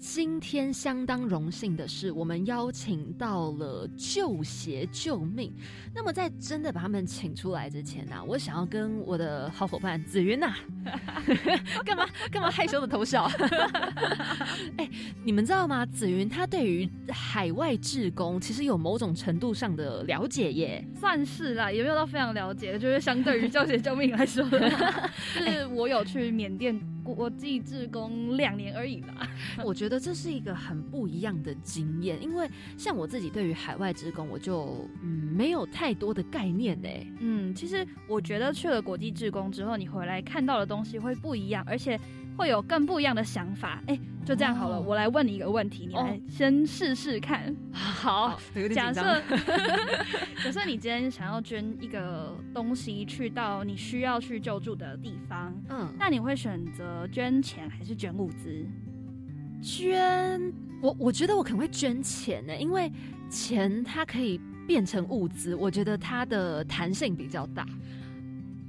[0.00, 5.52] 今天相当荣幸的是，我们邀请到了救鞋救命。
[5.94, 10.54] 那么在真的把他们请出来之前呢，我想要跟我的好伙伴紫云呐，
[11.84, 13.30] 干嘛干嘛害羞的偷笑？
[14.78, 14.88] 哎，
[15.22, 15.84] 你们知道吗？
[15.84, 24.58] 紫云她对于海外志工其实有某种程度上的了解耶，算是啦，也没有到非常了解，就是相对于救鞋救命来说， 就
[25.44, 26.80] 是我有去缅甸。
[27.14, 29.28] 国际志工两年而已吧，
[29.64, 36.88] 我觉得这是一个很不一样的经验，因为像我自己对于海外职工，我就嗯没有太多的概念呢。
[37.20, 41.98] 嗯，其实我觉得去了国际志工之后，你回来看到的东西会不一样，而且。
[42.40, 44.80] 会有更不一样的想法，哎，就这样好了。
[44.80, 47.54] 我来问你一个问题，你来先试试看。
[47.70, 48.40] 好，
[48.72, 49.02] 假设
[50.42, 58.66] 假设你今天想要捐一个东西去到你需要去救助的地方，嗯，那你会选择捐钱还是捐物资？
[59.62, 60.40] 捐，
[60.80, 62.90] 我我觉得我可能会捐钱呢，因为
[63.28, 67.66] 钱它可以变成物资，我觉得它的弹性比较大。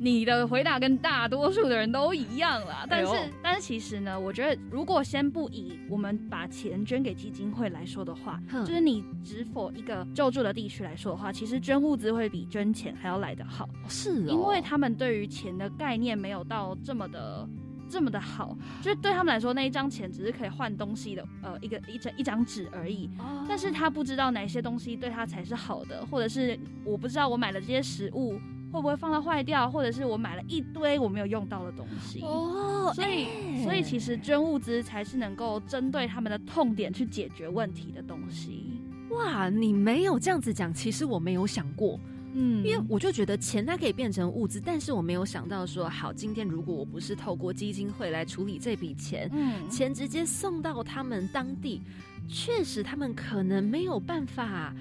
[0.03, 3.13] 你的回答跟大多数的人都一样啦，但是
[3.43, 13.69] 但是其实呢，我觉得如果先不以我们把钱捐给基金会来说的话，就是你只否一个救助的地区来说的话，其实捐物资会比捐钱还要来得好。
[13.87, 17.47] 是，因为他们对于钱的概念没有到这么的
[17.87, 23.07] 这么的好，就是对他们来说那一张钱只是可以换东西的，呃，一个一张一张纸而已。
[23.47, 28.39] 但是他不知道哪些东西对他才是好的，或者是我不知道我买的这些食物。
[28.71, 32.21] 会不会放到坏掉，或者是我买了一堆我没有用到的东西？
[32.21, 38.81] 哦，所以所以其实捐物资才是能够针对他们的痛点去解决问题的东西。
[39.09, 41.99] 哇，你没有这样子讲，其实我没有想过。
[42.33, 51.81] 嗯，因为我就觉得钱它可以变成物资，但是我没有想到说，好，今天如果我不是透过基金会来处理这笔钱，嗯，钱直接送到他们当地，
[52.29, 54.73] 确实他们可能没有办法。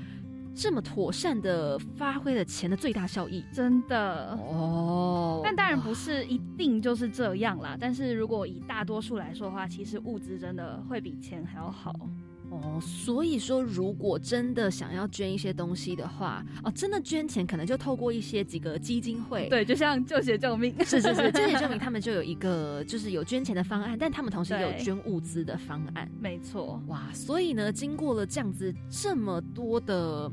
[0.61, 5.41] 这么妥善的发挥了钱的最大效益，真的哦。
[5.43, 7.79] 但当然不是一定就是这样啦。
[7.81, 11.95] 但是如果以大多数来说的话，其实物资真的会比钱还要好。
[12.51, 30.31] 哦，所以说，如果真的想要捐一些东西的话，哦，真的捐钱可能就透过一些几个基金会，对，就像救血救命，是是是，救血救命， 他们就有一个就是有捐钱的方案，但他们同时也有捐物资的方案，没错，哇，所以呢，经过了这样子这么多的。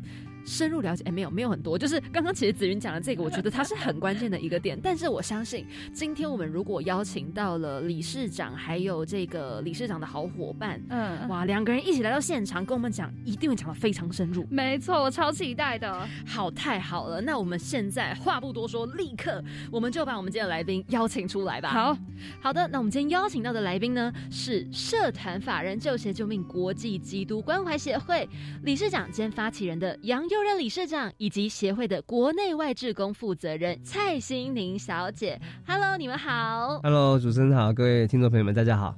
[0.47, 4.79] 深入了解，哎，没有，没有很多，就是刚刚其实子云讲的这个，我觉得它是很关键的一个点。
[4.81, 14.47] 但是我相信，今天我们如果邀请到了理事长，还有这个理事长的好伙伴，嗯，哇，两个人一起来到现场跟我们讲，一定会讲的非常深入。
[14.49, 16.07] 没错，我超期待的。
[16.25, 21.69] 好，太好了，那我们现在话不多说，立刻我们就把我们今天的来宾邀请出来吧。
[21.69, 21.97] 好，
[22.39, 28.27] 好的，那我们今天邀请到的来宾呢，是社团法人救协救命国际基督关怀协会
[28.63, 30.36] 理事长兼发起人的杨佑。
[30.37, 36.79] 就任理事长以及协会的国内外志工负责人蔡心宁小姐，Hello，你们好。
[36.83, 38.95] Hello，主持人好，各位听众朋友们，大家好。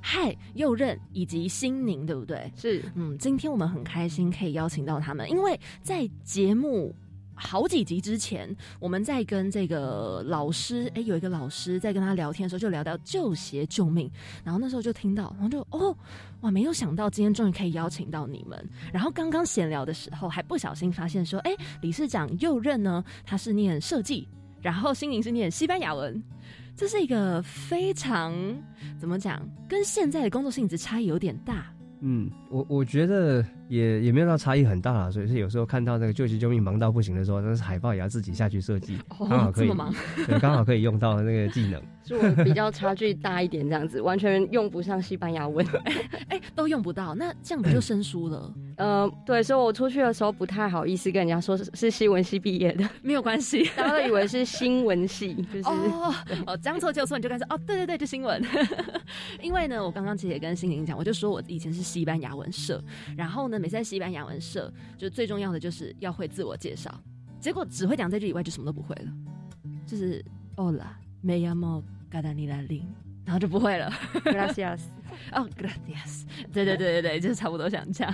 [0.00, 2.50] 嗨，右任以及心宁，对不对？
[2.56, 6.94] 是，嗯，今天我们很开心可以邀请到他们，因为在节目。
[7.42, 14.10] 好几集之前，我们在跟这个老师，哎，有一个老师在跟他聊天的时候，就聊到救鞋救命，
[14.44, 15.96] 然后那时候就听到，然后就哦，
[16.42, 18.68] 哇，没有想到今天终于可以邀请到你们。
[18.92, 24.28] 然后刚刚闲聊的时候，还不小心发现说，哎，理事长右任呢，他是念设计，
[24.60, 26.22] 然后心灵是念西班牙文，
[26.76, 28.34] 这是一个非常
[28.98, 31.72] 怎么讲，跟现在的工作性质差异有点大。
[32.00, 33.44] 嗯，我我觉得。
[33.70, 39.70] 也也没有到差异很大啦，所以是有时候看到那个救急救命忙到不行的时候，但是海报也要自己下去设计，刚好可以，
[40.26, 41.80] 对，刚好可以用到那个技能。
[42.02, 45.64] 是我比较差距大一点，这样子完全用不上西班牙文，
[46.28, 48.54] 哎，都用不到，那这样不就生疏了？
[48.76, 56.14] 嗯， 对，所以我出去的时候不太好意思跟人家说是是西文系毕业的，没有关系，大家都以为是新闻系，就是哦
[56.46, 58.42] 哦，将错就错，你就开始哦，对对对，就新闻。
[59.42, 62.82] 因为呢，我刚刚其实也跟心灵讲，我就说我以前是西班牙文社，
[63.16, 66.92] 然后呢，每次在西班牙文社，就最重要的就是要会自我介绍，
[67.38, 69.12] 结果只会讲这句以外就什么都不会了，
[69.86, 70.24] 就是
[70.56, 72.94] Hola，me llamo Gadani l a l i n
[73.24, 73.90] 然后就不会了。
[74.24, 74.80] Gracias。
[75.32, 76.24] 哦，Gracias。
[76.52, 78.12] 对对对对对，就是差不多想讲。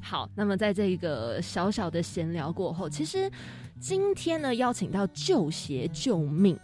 [0.00, 3.30] 好，那么在这个小小的闲聊过后，其实
[3.78, 6.58] 今天呢，邀请到旧鞋救命。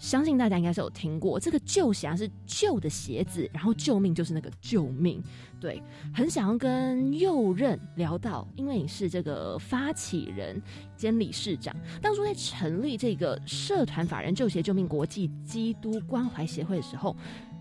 [0.00, 5.22] 相信大家应该是有听过，这个旧鞋是旧的鞋子，然后救命就是那个救命。
[5.60, 5.80] 对，
[6.12, 10.60] 很想要跟右任聊到，因为你是这个发起人
[10.96, 17.14] 兼理事长，当初在成立这个社团法人旧鞋救命国际基督关怀协会的时候，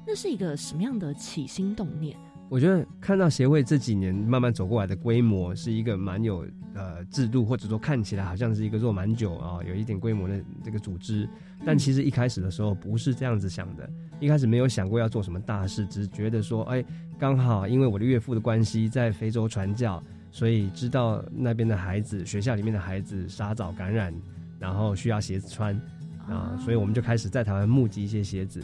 [0.08, 2.18] 那是一个什么样的起心动念？
[2.50, 11.30] 我觉得看到协会这几年慢慢走过来的规模，是一个蛮有呃制度，或者说看起来好像是一个做蛮久啊，有一点规模的这个组织。
[11.64, 13.88] 但其实一开始的时候不是这样子想的，
[14.20, 16.84] 一开始没有想过要做什么大事，只是觉得说，哎，
[17.20, 24.12] 刚好因为我的岳父的关系在非洲传教，所以知道那边的孩子学校里面的孩子沙枣感染，
[24.58, 25.80] 然后需要鞋子穿
[26.28, 28.60] 啊，所以我们就开始在台湾募集一些鞋子。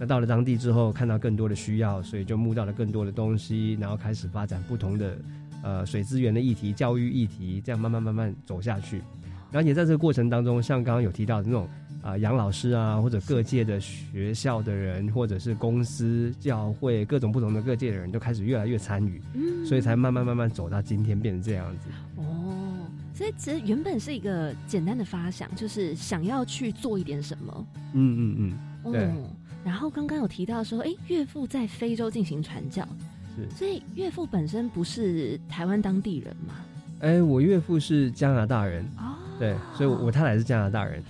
[0.00, 5.18] 那到了当地之后，看到更多的需要，所以就募到了更多的东西，然后开始发展不同的
[5.62, 9.02] 呃水资源的议题、教育议题，这样慢慢慢慢走下去。
[9.50, 11.66] 然后也在这个过程当中，像刚刚有提到的那种
[12.02, 21.88] 啊杨老师啊，或者各界的学校的人，或者是公司、教会各种不同的各界的人都开始越来越参与，嗯所以才慢慢慢慢走到今天变成这样子。
[22.16, 27.66] 哦，所以其实原本是一个简单的发想，就是想要去做一点什么。
[27.94, 29.08] 嗯嗯嗯，对。
[29.64, 32.86] 然后刚刚有提到说，哎，岳父在非洲进行传教，
[33.36, 36.54] 是，所以岳父本身不是台湾当地人嘛？
[37.00, 41.02] 哎，我岳父是加拿大人，哦，对，所以我太太是加拿大人，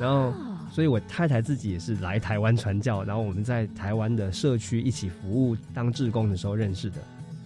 [0.00, 0.32] 然后，
[0.70, 6.96] 所以我太太自己也是来台湾传教，然后我们在台湾的社区一起服务当志工的时候认识的，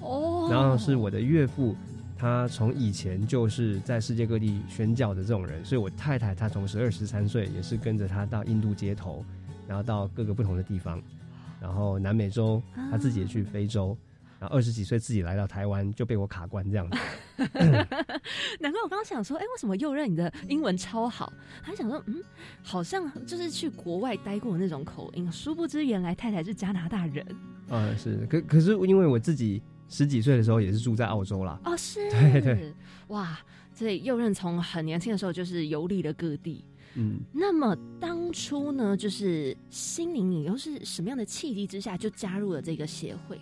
[0.00, 1.74] 哦，然后是我的岳父，
[2.16, 9.24] 他从以前就是在世界各地宣教的这种人，所以我太太她从十二十三岁也是跟着他到印度街头。
[9.68, 11.00] 然后到各个不同的地方，
[11.60, 13.94] 然后南美洲，他自己也去非洲，
[14.40, 16.98] 然后二十几岁自己来到台湾就被我卡关这样子。
[18.58, 21.30] 难怪我刚刚想说，哎，为什么右任你的英文超好？
[21.60, 22.16] 还想说，嗯，
[22.62, 25.30] 好像就是去国外待过那种口音。
[25.30, 27.26] 殊不知原来太太是加拿大人。
[27.68, 31.60] 嗯，是，可可是因为我自己十几岁的时候也是住在澳洲啦。
[31.64, 32.72] 哦，是， 对对，
[33.08, 33.38] 哇，
[33.74, 36.64] 所以右任从很年轻的时候就是游历了各地。
[36.98, 43.40] 嗯，那么当初呢，就是心灵，你又是什么样的契机之下就加入了这个协会？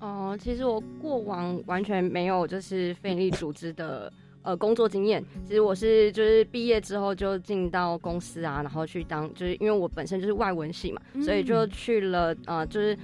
[0.00, 5.24] 哦，其实我过往完全没有就是非利组织的呃工作经验。
[5.46, 12.96] 其实我是就是毕业之后就进到公司啊，然后去当就是因为我本身就是外文系嘛，所以就去了呃就是。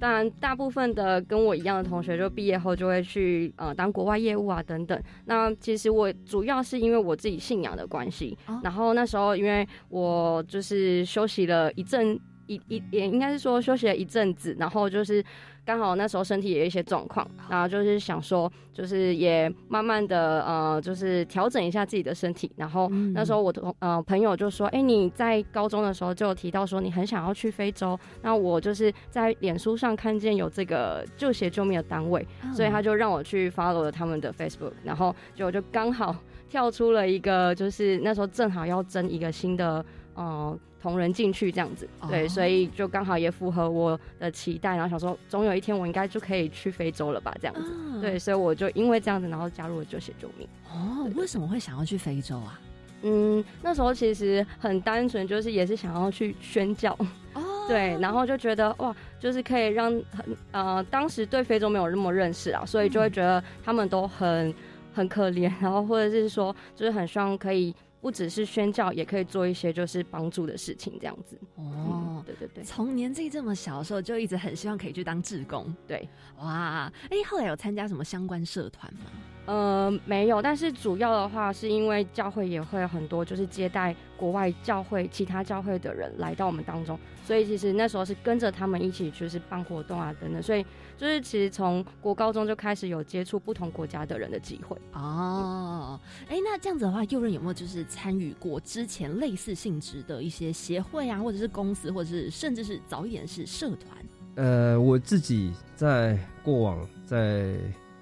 [0.00, 5.00] 当然，大部分的跟我一样的同学，就毕业后就会去呃当国外业务啊等等。
[5.26, 15.22] 那其实我主要是因为我自己信仰的关系，然后那时候因为我就是休息了一阵一一也应该是说休息了一阵子，然后就是。
[15.64, 22.50] 刚好那时候身体也有一些状况，然后就是想说，就是也慢慢的呃，就是调整一下自己的身体。
[22.56, 36.16] 然后那时候我同呃朋友就说：“哎，你在高中的时候就提到说你很想要去非洲。”那我就是在脸书上看见有这个救鞋救命的单位，所以他就让我去 follow 了他们的 Facebook，然后就就刚好
[36.48, 39.84] 跳出了一个，就是那时候正好要争一个新的
[40.14, 40.58] 呃。
[40.80, 50.48] 同人进去这样子，对，所以就刚好也符合我的期待，然后想说，总有一天我应该就可以去非洲了吧，这样子，对，所以我就因为这样子，然后加入了救血救命。
[50.72, 52.58] 哦，为什么会想要去非洲啊？
[53.02, 56.96] 嗯，那时候其实很单纯，就是也是想要去宣教，
[57.34, 64.54] 哦， 对，然后就觉得哇，就是可以让很呃，当时对非洲没有那么认识啊，所以就会觉得他们都很
[64.94, 67.74] 很可怜，然后或者是说，就是很希望可以。
[68.00, 71.38] 不只是宣教，也可以做一些就是帮助的事情，这样子。
[71.56, 72.64] 哦，对对对。
[72.64, 75.74] 从年纪这么小的时候，就一直很希望可以去当志工。
[75.86, 79.10] 对，哇，哎，后来有参加什么相关社团吗？
[79.50, 90.64] 呃，没有，但是主要的话是因为教会也会很多，就是接待国外教会、其他教会的人来到我们当中，所以其实那时候是跟着他们一起，就是办活动啊等等，所以
[90.96, 94.76] 就是其实从国高中就开始有接触不同国家的人的机会。
[94.92, 103.98] 哦，哎，那这样子的话，右任有没有就是参与过之前类似性质的一些协会啊，或者是公司，或者是甚至是早一点是社团？
[104.36, 107.56] 呃，我自己在过往在。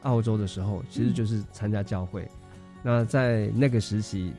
[0.08, 2.26] 澳洲的时候，其实就是参加教会。
[2.82, 4.32] 那在那个时期，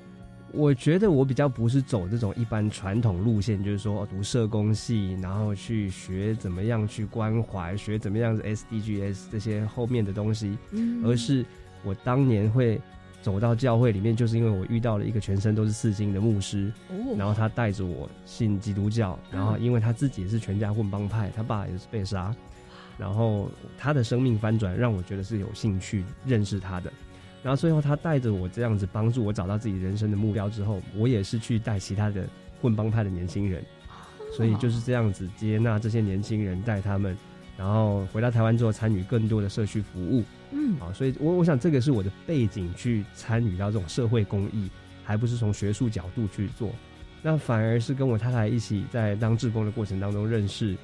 [0.52, 10.58] 我觉得我比较不是走这种一般传统路线，就是说读社工系，然后去学怎么样去关怀，学怎么样子 SDGs 这些后面的东西，
[11.04, 11.46] 而是
[11.84, 12.82] 我当年会
[13.22, 16.96] 走到教会里面，就是因为我遇到了一个全身都是刺青的牧师，哦。
[17.18, 22.34] 然后他带着我信基督教，然后因为他自己也是全家混帮派，他爸也是被杀，
[23.00, 26.92] 然后他的生命翻转让我觉得是有兴趣认识他的，
[27.42, 32.28] 然后最后他带着我这样子帮助我找到自己人生的目标之后，我也是去带其他的
[32.62, 33.64] 混帮派的年轻人，
[34.36, 37.18] 所以就是这样子接纳这些年轻人，带他们，
[37.58, 40.78] 然后回到台湾之后参与更多的社区服务，嗯。
[40.82, 44.70] 啊，所以我我想这个是我的背景去参与到这种社会公益，
[45.06, 46.70] 还不是从学术角度去做，
[47.22, 50.76] 那反而是跟我太太一起在当志工的过程当中认识，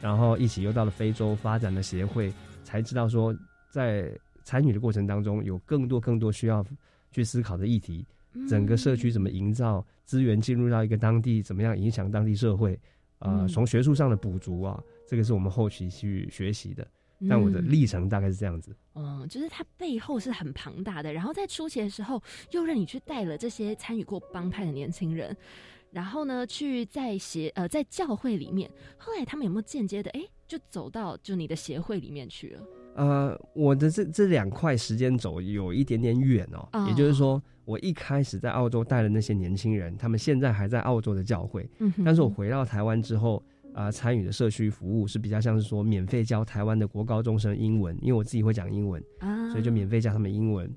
[0.00, 2.32] 然后一起又到了非洲发展的协会，
[2.62, 3.34] 才知道说
[3.70, 4.10] 在
[4.42, 6.64] 参与的过程当中有更多更多需要
[7.10, 8.06] 去思考的议题，
[8.48, 12.78] 整个社区怎么营造资源进入到一个当地，怎么样影响当地社会，
[13.20, 13.48] 呃，嗯。
[13.48, 16.86] 从学术上的补足啊，这个是我们后期去学习的。
[17.26, 18.76] 但我的嗯历程大概是这样子。
[18.94, 22.20] 嗯，就是它背后是很庞大的，然后在初期的时候，
[22.50, 25.34] 又让你去带了这些参与过帮派的年轻人，
[25.94, 32.62] 然后呢，去在协呃在教会里面，后来他们有没有间接的哎，就走到就你的协会里面去了？
[32.96, 43.40] 呃，我的这这两块时间走有一点点远哦，哦也就是说，我一开始在澳洲带的那些年轻人，他们现在还在澳洲的教会，嗯哼，但是我回到台湾之后，
[43.72, 50.68] 啊、参与的社区服务是比较像是说免费教台湾的国高中生英文，因为我自己会讲英文，啊，所以就免费教他们英文，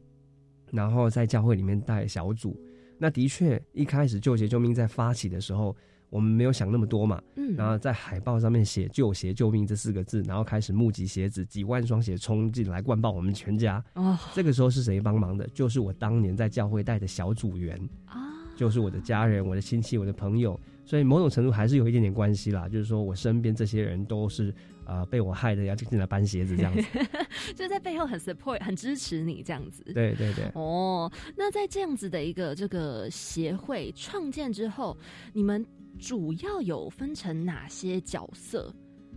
[0.71, 2.55] 然后在教会里面带小组。
[2.97, 5.75] 那的确，一开始救鞋救命在发起的时候，
[6.09, 13.83] 我们没有想那么多嘛，嗯，然后在海报上面写“救鞋救命”这四个字，然后开始募集鞋子，几万双鞋冲进来灌爆我们全家。
[13.93, 15.47] 哦这个时候是谁帮忙的？
[15.53, 18.17] 就是我当年在教会带的小组员，啊，
[18.55, 22.69] 就是我的家人、我的亲戚、我的朋友，所以某种程度还是有一点点关系啦。
[22.69, 24.53] 就是说我身边这些人都是啊、
[24.87, 26.83] 呃被我害的，要进来搬鞋子这样子。
[27.55, 29.83] 就在背后很 support 很支持你这样子。
[29.93, 30.49] 对对对。
[30.55, 34.97] 哦，那在这样子的一个这个协会创建之后，
[35.33, 35.65] 你们
[35.99, 38.73] 主要有分成哪些角色？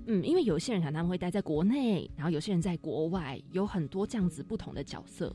[0.07, 5.35] 嗯，因为有些人可能他们会待在国内，然后有些人在国外，有很多这样子不同的角色。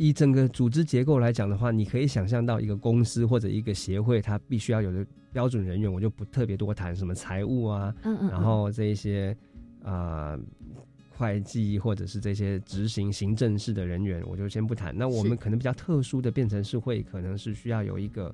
[0.00, 9.36] 以整个组织结构来讲的话，你可以想象到一个公司或者一个协会，它必须要有的标准人员，我就不特别多谈什么财务啊，嗯嗯，然后这一些
[9.82, 10.40] 啊、呃
[11.10, 14.96] 会计或者是这些执行行政式的人员，我就先不谈。
[14.96, 18.32] 那我们可能比较特殊的变成是会，可能是需要有一个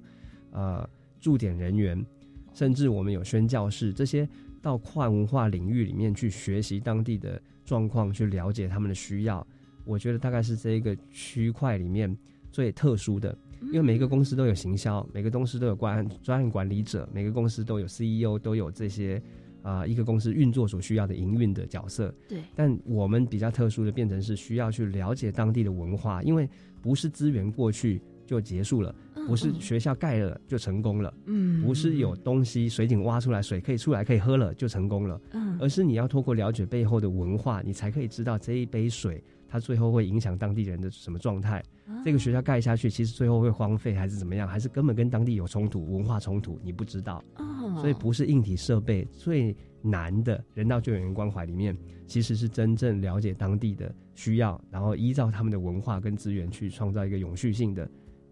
[0.51, 0.87] 呃
[1.19, 2.05] 驻点人员，
[2.53, 4.29] 甚至我们有宣教士这些
[4.61, 9.47] 到跨文化领域里面去学习当地的状况，去了解他们的需要。
[9.85, 12.17] 我觉得大概是这一个区块里面
[12.51, 13.69] 最特殊的，嗯。
[13.69, 19.21] 因为每一个公司都有行销，每个公司都有专案专案管理者，每个公司都有 CEO，都有这些
[19.63, 22.15] 啊、一个公司运作所需要的营运的角色。
[22.29, 26.47] 对，但我们比较特殊的变成是需要去了解当地的文化，因为
[26.83, 28.95] 不是资源过去就结束了，
[29.27, 35.59] 不是学校盖了就成功了，嗯不是有东西水井挖出来水可以出来可以喝了就成功了，嗯。
[35.59, 41.63] 而是你要透过了解背后的文化，你才可以知道这一杯水它最后会影响当地人的什么状态。
[42.05, 47.23] 这个学校盖下去，其实最后会荒废还是怎么样，还是根本跟当地有冲突、文化冲突，你不知道。
[47.37, 57.89] 哦，所以不是硬体设备最难的人道救援关怀里面，其实是真正了解当地的需要，然后依照他们的文化跟资源去创造一个永续性的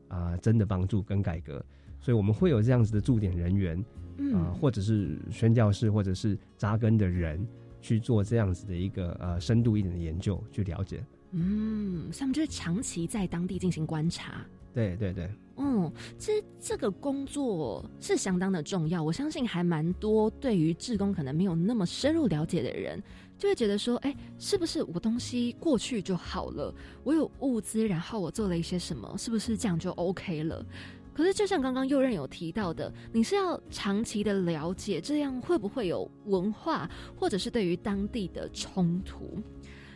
[0.08, 1.64] 啊、真的帮助跟改革。
[2.00, 3.86] 所以我们会有这样子的驻点人员啊、
[4.18, 7.46] 嗯或者是宣教士，或者是扎根的人
[7.82, 11.04] 去做这样子的一个呃深度一点的研究，去了解。
[11.32, 14.46] 嗯，所以他们就是长期在当地进行观察。
[14.74, 23.02] 对对对，嗯，其实这个工作是相当的重要，我相信还蛮多对于志工可能没有那么深入了解的人，
[23.36, 26.74] 就会觉得说，哎，是不是我东西过去就好了？
[27.04, 30.64] 我有物资，然后我做了一些什么，是不是这样就 OK 了？
[31.14, 39.38] 可是就像刚刚右任有提到的，你是要长期的了解，这样会不会有文化或者是对于当地的冲突？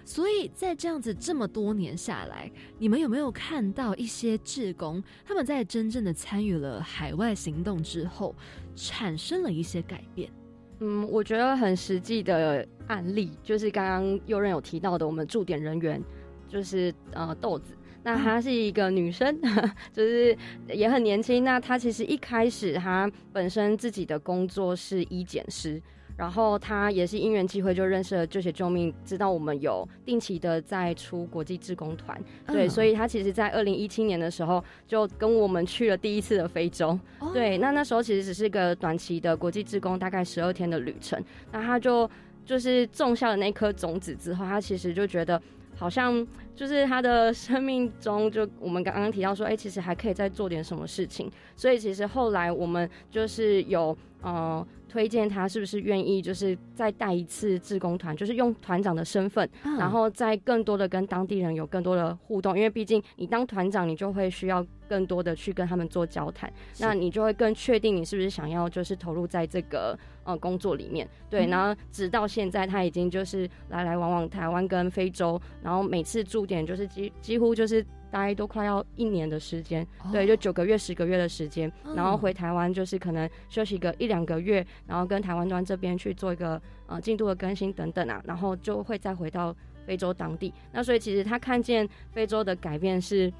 [0.05, 8.33] 所以在这样子这么多年下来，你们有没有看到一些志工他们在真正的参与了海外行动之后，
[8.77, 10.31] 产生了一些改变？
[10.79, 16.01] 嗯，我觉得很实际的案例，就是刚刚右任有提到的，我们驻点人员
[16.47, 17.75] 就是呃豆子，
[18.07, 19.37] 那她是一个女生，
[19.93, 20.37] 就是
[20.69, 21.43] 也很年轻。
[21.43, 25.83] 那她其实一开始她本身自己的工作是医检师。
[26.17, 41.23] 然后她也是因缘机会就认识了救血救命，知道我们有定期的在出国际志工团，对，嗯所以她其实，在二零一七年的时候就跟我们去了第一次的非洲，哦对，那那时候其实只是个短期的国际志工，大概十二天的旅程。
[41.53, 42.09] 那他就
[42.47, 45.39] 就是种下了那颗种子之后，他其实就觉得
[45.75, 51.31] 好像就是他的生命中，就我们刚刚提到说，哎、其实还可以再做点什么事情。
[51.55, 59.77] 所以其实后来我们就是有呃推荐他是不是愿意，就是再带一次志工团，就是用团长的身份，嗯。
[59.77, 71.07] 然后再更多的跟当地人有更多的互动，因为毕竟你当团长，你就会需要更多的去跟他们做交谈，那你就会更确定你是不是想要就是投入在这个呃工作里面。
[71.29, 71.51] 对，嗯。
[71.51, 90.53] 然后直到现在，他已经就是来来往往台湾跟非洲，然后每次驻点就是几几乎就是大概都快要一年的时间，对，哦就九个月、十个月的时间，然后嗯回台湾就是可能休息个一两个月，然后跟台湾端这边去做一个呃进度的更新等等啊，然后就会再回到非洲当地。
[90.73, 93.33] 那所以其实他看见非洲的改变是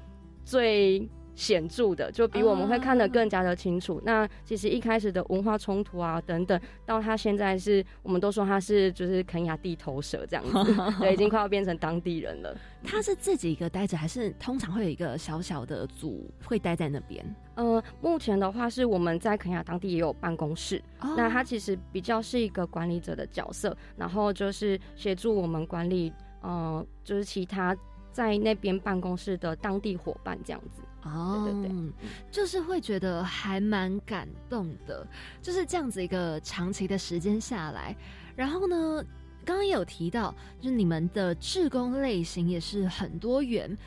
[0.43, 4.01] 最显著的，就比我们会看得更加的清楚。
[4.03, 12.57] 那其实一开始的文化冲突啊等等，到他现在是我们都说他是就是肯亚地头蛇这样子， 对，已经快要变成当地人了。
[12.83, 17.23] 他是自己一个待着，还是通常会有一个小小的组会待在那边？
[17.53, 27.75] 呃，目前的话是我们在肯亚当地也有办公室，哦那他其实比较是一个管理者的角色，然后就是协助我们管理，呃，就是其他
[28.17, 30.81] 在那边办公室的当地伙伴这样子。
[31.03, 31.93] 哦，对对对
[32.31, 35.05] 就是会觉得还蛮感动的，
[35.39, 37.95] 就是这样子一个长期的时间下来，
[38.35, 39.05] 然后呢，
[39.45, 43.77] 刚刚也有提到，就是你们的志工类型也是很多元。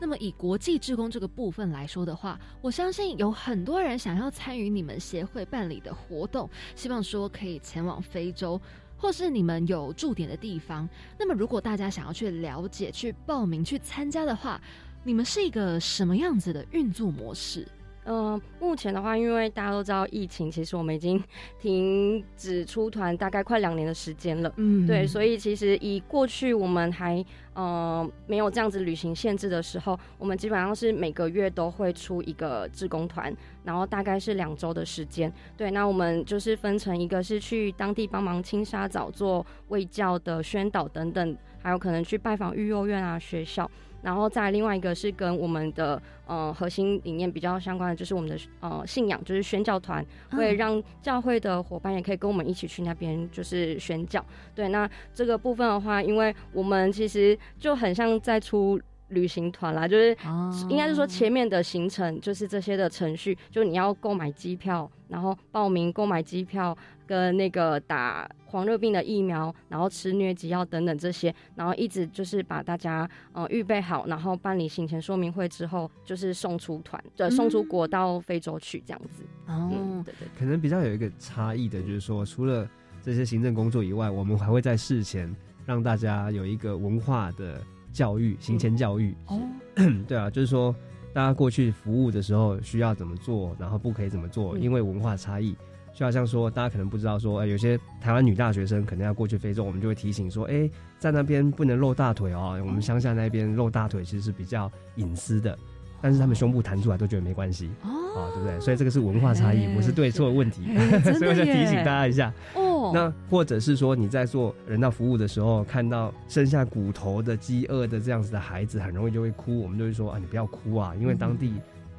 [0.00, 8.60] 那么以国际志工这个部分来说的话，我相信有很多人想要参与你们协会办理的活动，希望说可以前往非洲。
[8.96, 10.88] 或是你们有驻点的地方，
[11.18, 14.60] 那么如果大家想要去了解、去报名、去参加的话，
[15.04, 17.66] 你们是一个什么样子的运作模式？
[18.08, 21.22] 嗯、目前的话，因为大家都知道疫情，其实我们已经
[21.60, 24.52] 停止出团大概快两年的时间了。
[24.56, 33.34] 嗯对，所以以其实以过去我们还呃没有这样子旅行限制的时候，我们基本上是每个月都会出一个志工团，
[33.64, 35.32] 然后大概是两周的时间。
[35.56, 43.68] 对，那我们就是分成一个是去当地帮忙清沙澡、做卫教的宣导等等，还有可能去拜访育幼院啊、学校。
[44.06, 54.24] 然后再另外一个是跟我们的呃核心理念比较相关的，就是我们的呃信仰，就是宣教团，会嗯让教会的伙伴也可以跟我们一起去那边就是宣教。
[54.54, 60.52] 对，那这个部分的话，因为我们其实就很像在出旅行团啦，就是哦。
[60.68, 79.22] 应该是说前面的行程就是这些的程序，就你要购买机票，然后报名购买机票，跟那个打黄热病的疫苗，然后吃疟疾药等等这些，然后一直就是把大家呃预备好，然后办理行前说明会之后，就是送出团，对，送出国到非洲去这样子。
[79.46, 79.70] 哦。
[79.72, 82.68] 嗯，，对对可能比较有一个差异的，就是说，除了
[83.02, 87.62] 这些行政工作以外，我们还会在事前让大家有一个文化的
[87.96, 89.16] 教育、行前教育。
[89.28, 89.40] 哦，
[90.06, 90.74] 对啊，就是说，
[91.14, 95.56] 大家过去服务的时候需要怎么做，然后不可以怎么做，嗯因为文化差异。
[95.94, 102.60] 就好像说，大家可能不知道说，呃，有些台湾女大学生可能要过去非洲，我们就会提醒说，哎、在那边不能露大腿哦。
[102.66, 105.58] 我们乡下那边露大腿其实是比较隐私的，
[106.02, 107.70] 但是他们胸部弹出来都觉得没关系。
[107.82, 108.60] 哦啊，对不对？
[108.60, 110.64] 所以这个是文化差异，哎不是对错的问题，
[111.18, 112.30] 所以我就提醒大家一下。
[112.54, 121.54] 哦，那或者是说你在做人道服务的时候，看到剩下骨头的饥饿的这样子的孩子，很容易就会哭，我们就会说啊，你不要哭啊，因为当地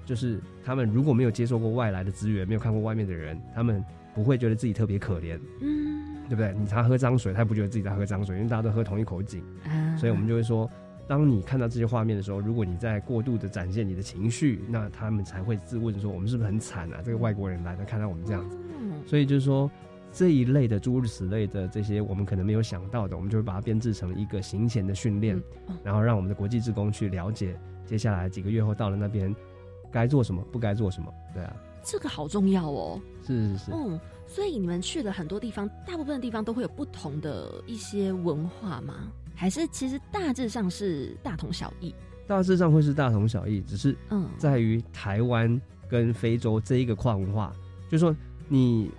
[0.06, 6.54] 就是他们如果没有接受过外来的资源，没有看过外面的人，他们不会觉得自己特别可怜，嗯，对不对？
[6.60, 10.70] 你他喝脏水，他也不觉得自己在喝脏水，因为大家都喝同一口井，啊所以我们就会说。
[11.10, 17.00] 当你看到这些画面的时候，如果你在过度的展现你的情绪，那他们才会自问说：我们是不是很惨啊？
[17.02, 19.72] 这个外国人来了，看到我们这样子，嗯所以就是说
[20.12, 29.36] 这一类的诸如此类的这些我们可能没有想到的，我们就会把它编制成一个行前的训练，嗯然后让我们的国际职工去了解接下来几个月后到了那边
[29.92, 31.14] 该做什么，不该做什么。
[31.34, 33.00] 对啊，这个好重要哦。
[33.26, 39.12] 是是是，嗯，所以你们去了很多地方，大部分的地方都会有不同的一些文化吗？
[39.36, 41.94] 还是其实大致上是大同小异？
[42.26, 47.54] 大致上会是大同小异，只是嗯，在于台湾跟非洲这一个跨文化，
[47.88, 48.16] 就是说
[48.50, 48.90] 你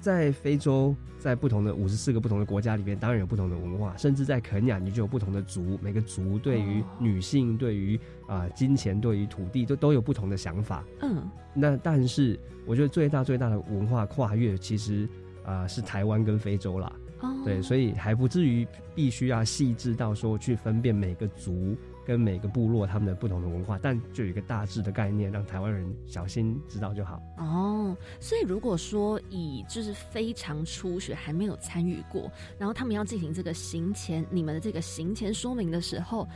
[0.00, 10.84] 在非洲，在不同的五十四个不同的国家里面，当然有不同的文化，甚至在肯亚，你就有不同的族，每个族对于哦女性、对于啊、金钱、对于土地都都有不同的想法。
[11.02, 15.08] 嗯，那但是我觉得最大最大的文化跨越，其实
[15.44, 16.92] 啊、是台湾跟非洲啦。
[17.20, 21.76] 哦，对，所以还不至于必须要细致到说去分辨每个族
[22.08, 27.20] 跟每个部落他们的不同的文化，但就有一个大致的概念，让台湾人小心知道就好。
[27.36, 36.26] 哦，所以如果说以就是非常初学还没有参与过，然后他们要进行这个行前你们的这个行前说明的时候，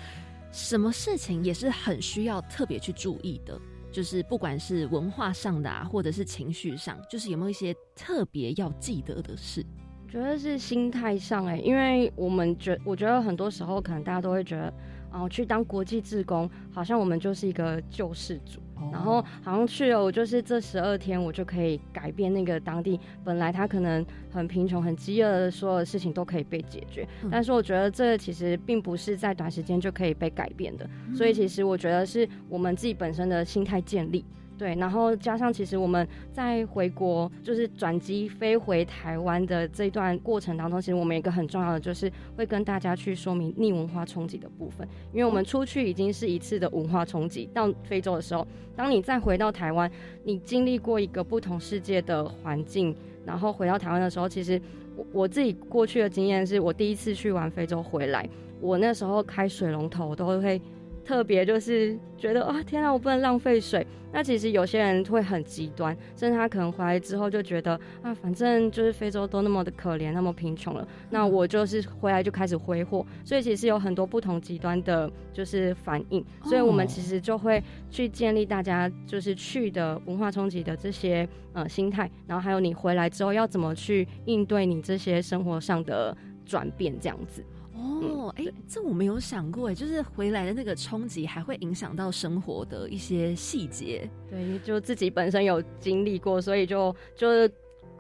[0.51, 3.59] 什么事情也是很需要特别去注意的？
[3.91, 9.65] 就是不管是文化上的啊，或者是情绪上，就是有没有一些特别要记得的事？
[10.07, 14.75] 觉得是心态上哎，因为我们觉我觉得很多时候可能大家都会觉得，
[15.13, 18.61] 哦，去当国际志工，好像我们就是一个救世主。
[18.91, 27.07] 然后好像去了，我就是这十二天，我就可以改变那个当地本来他可能很贫穷、很饥饿的所有事情都可以被解决。
[27.31, 34.25] 但是我觉得这其实并不是在短时间就可以被改变的，所以其实我觉得是我们自己本身的心态建立。
[34.63, 48.47] 对，然后加上其实我们在回国，就是转机飞回台湾的这段过程当中，其实我们一个很重要的就是会跟大家去说明逆文化冲击的部分，因为我们出去已经是一次的文化冲击，到非洲的时候，
[48.77, 49.91] 当你再回到台湾，
[50.23, 52.95] 你经历过一个不同世界的环境，
[53.27, 54.63] 然后回到台湾的时候，其实
[54.95, 58.29] 我我自己过去的经验是我第一次去完非洲回来，
[58.61, 60.63] 我那时候开水龙头都会。
[61.05, 63.87] 特别就是觉得啊，天啊，我不能浪费水。
[64.15, 73.07] 那其实有些人会很极端，甚至他可能回来之后就觉得啊，反正就是非洲都那么的可怜，那么贫穷了，那我就是回来就开始挥霍。
[73.25, 76.23] 所以其实有很多不同极端的，就是反应。
[76.45, 87.43] 所以我们其实就会去建立大家就是去的文化冲击的这些呃心态，然后还有你回来之后要怎么去应对你这些生活上的转变，这样子。
[87.83, 94.09] 哦，哎，这我没有想过，哎，就是回来的那个冲击还会影响到生活的一些细节。
[94.31, 97.51] 对，就自己本身有经历过，所以就就是。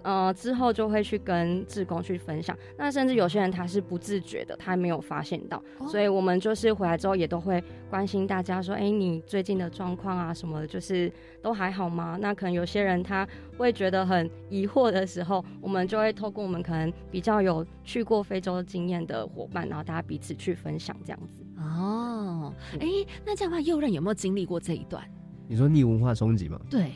[0.02, 2.56] 呃，之后就会去跟志工去分享。
[2.76, 12.18] 那甚至有些人他是不自觉的，他没有发现到，所以我们就是回来之后也都会关心大家说，哎，你最近的状况啊什么的，就是都还好吗？
[12.20, 21.44] 那可能有些人他会觉得很疑惑的时候，我们就会透过我们可能比较有去过非洲经验的伙伴，然后大家彼此去分享这样子。
[21.58, 22.88] 哦，哎，
[23.24, 25.02] 那这样的话，右任有没有经历过这一段？
[25.46, 26.60] 你说逆文化冲击吗？
[26.68, 26.92] 对，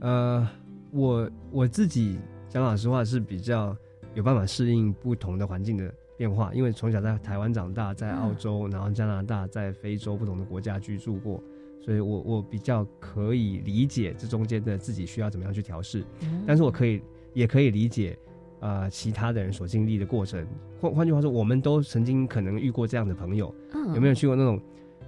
[0.00, 0.46] 呃，
[0.92, 2.18] 我我自己。
[2.54, 3.76] 讲老实话是比较
[4.14, 11.42] 有办法适应不同的环境的变化，因为从小在台湾长大，在澳洲，然后加拿大，在非洲不同的国家居住过，
[11.80, 16.04] 所以我我比较可以理解这中间的自己需要怎么样去调试，
[16.46, 18.16] 但是我可以也可以理解
[18.60, 20.46] 呃其他的人所经历的过程。
[20.80, 23.52] 换换句话说，我们都曾经可能遇过这样的朋友，
[23.96, 24.60] 有没有去过那种？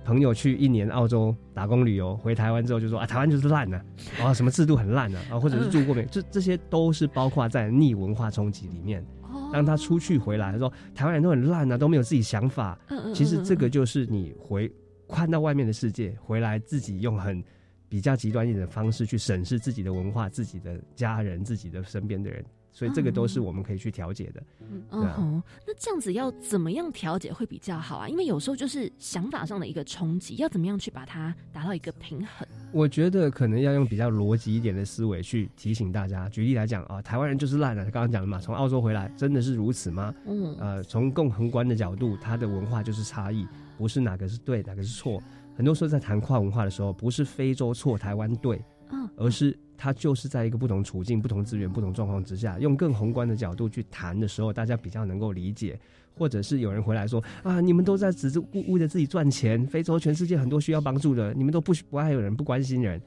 [0.07, 3.81] 朋友去一年澳洲打工旅游，回台湾之后就说啊，台湾就是烂呢，
[4.23, 9.05] 啊，什么制度很烂啊，啊，或者是住过没，这这些都是包括在逆文化冲击里面。
[9.53, 12.79] 当他出去回来，他说台湾人都很烂啊，都没有自己想法。
[13.13, 14.71] 其实这个就是你回
[15.09, 17.43] 看到外面的世界，回来自己用很
[17.89, 22.45] 比较极端一点的方式去审视自己的文化、自己的家人、自己的身边的人。
[22.77, 24.43] 所以这个都是我们可以去调节的。
[24.61, 28.07] 嗯哼，那这样子要怎么样调节会比较好啊？
[28.07, 32.47] 因为有时候就是想法上的一个冲击，要怎么样去把它达到一个平衡？
[32.73, 36.29] 我觉得可能要用比较逻辑一点的思维去提醒大家。
[36.29, 37.83] 举例来讲啊，台湾人就是烂了。
[37.85, 40.15] 刚刚讲了嘛，从澳洲回来真的是如此吗？
[40.27, 43.47] 嗯，呃，从更宏观的角度，它的文化就是差异，
[43.79, 45.23] 不是哪个是对，哪个是错。
[45.57, 49.59] 很多时候在谈跨文化的时候，不是非洲错，台湾对，嗯，而是。
[49.77, 55.79] 他就是在一个不同处境、不同资源、不同状况之下，用更宏观的角度去谈的时候，大家比较能够理解。
[56.19, 62.99] 或者是有人回来说啊，你们都在只是为了自己赚钱，非洲全世界很多需要帮助的，你们都不不爱有人，不关心人。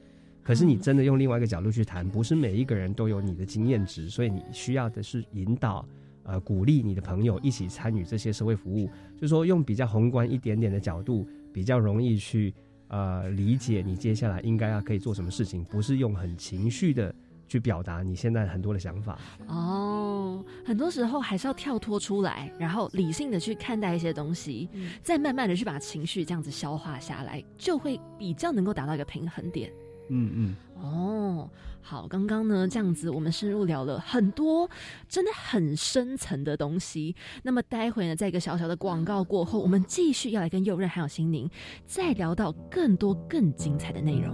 [0.44, 5.84] 可是你真的用另外一个角度去谈，不是每一个人都有你的经验值，所以你需要的是引导，
[6.22, 12.54] 呃，鼓励你的朋友一起参与这些社会服务，就是说用比较宏观一点点的角度，比较容易去。
[12.90, 17.14] 呃，理解你接下来应该要可以做什么事情，不是用很情绪的
[17.48, 19.18] 去表达你现在很多的想法。
[19.46, 24.68] 哦，很多时候还是要跳脱出来，然后理性的去看待一些东西，
[25.02, 29.72] 再慢慢的去把情绪这样子消化下来，就会比较能够达到一个平衡点。
[30.10, 30.56] 嗯嗯。
[30.82, 31.50] 哦。
[31.82, 34.68] 好，刚刚呢这样子，我们深入聊了很多，
[35.08, 37.16] 真的很深层的东西。
[37.42, 41.50] 那么待会呢，在一个小小的广告过后，我们继续要来跟右任还有心宁
[41.86, 44.32] 再聊到更多更精彩的内容。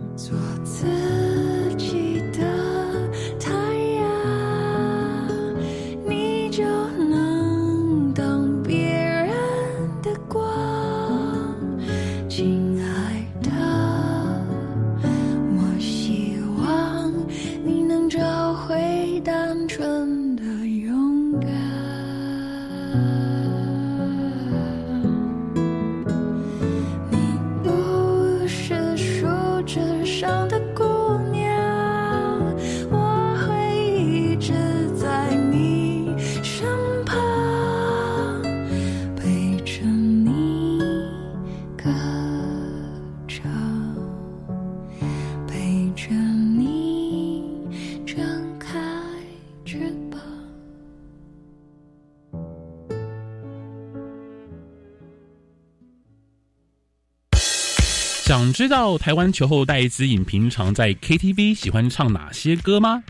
[58.57, 63.05] 知道台湾球后戴资颖平常在 KTV 喜欢唱哪些歌吗？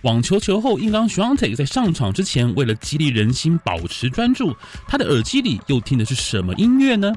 [0.00, 4.56] 网球球后硬刚 s h a n t 在上场之前，为了激励人心、保持专注，
[4.88, 7.12] 他的耳机里又听的是什么音乐呢？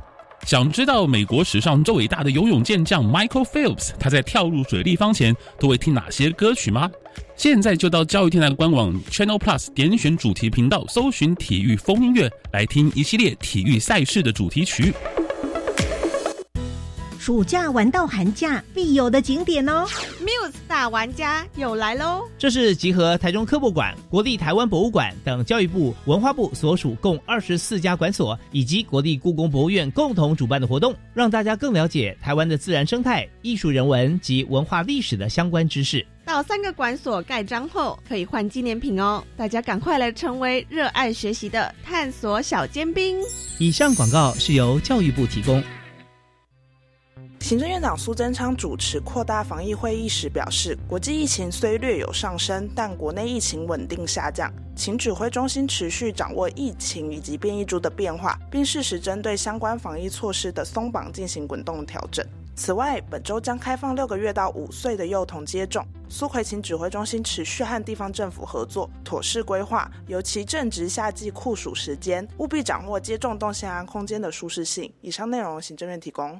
[0.46, 6.92] 想知道美国史上最伟大的游泳健将 Michael Phelps 他在跳入水立方前都会听哪些歌曲吗？
[7.38, 14.94] 现在就到教育天台的官网 Channel Plus 点选主题频道，搜寻体育风音乐，来听一系列体育赛事的主题曲。
[17.30, 19.86] 暑假玩到寒假必有的景点哦
[20.20, 22.24] ！Muse 大玩家又来喽！
[22.40, 36.04] 这是集合台中科博馆、国立台湾博物馆等教育部、文化部所属共二十四家馆所，以及国立故宫博物院共同主办的活动，让大家更了解台湾的自然生态、艺术人文及文化历史的相关知识。
[36.26, 39.24] 到三个馆所盖章后，可以换纪念品哦！
[39.38, 43.20] 大家赶快来成为热爱学习的探索小尖兵。
[43.60, 45.64] 以上广告是由教育部提供。
[47.50, 62.24] 行政院长苏贞昌主持扩大防疫会议时表示，国际疫情虽略有上升，但国内疫情稳定下降，请指挥中心持续掌握疫情以及变异株的变化，并适时针对相关防疫措施的松绑进行滚动调整。
[62.56, 65.84] 此外，本周将开放六个月到五岁的幼童接种。
[66.08, 74.94] 苏奎请指挥中心持续和地方政府合作，妥善规划，尤其正值夏季酷暑时间，务必掌握接种动线安空间的舒适性。
[75.02, 76.40] 以上内容，行政院提供。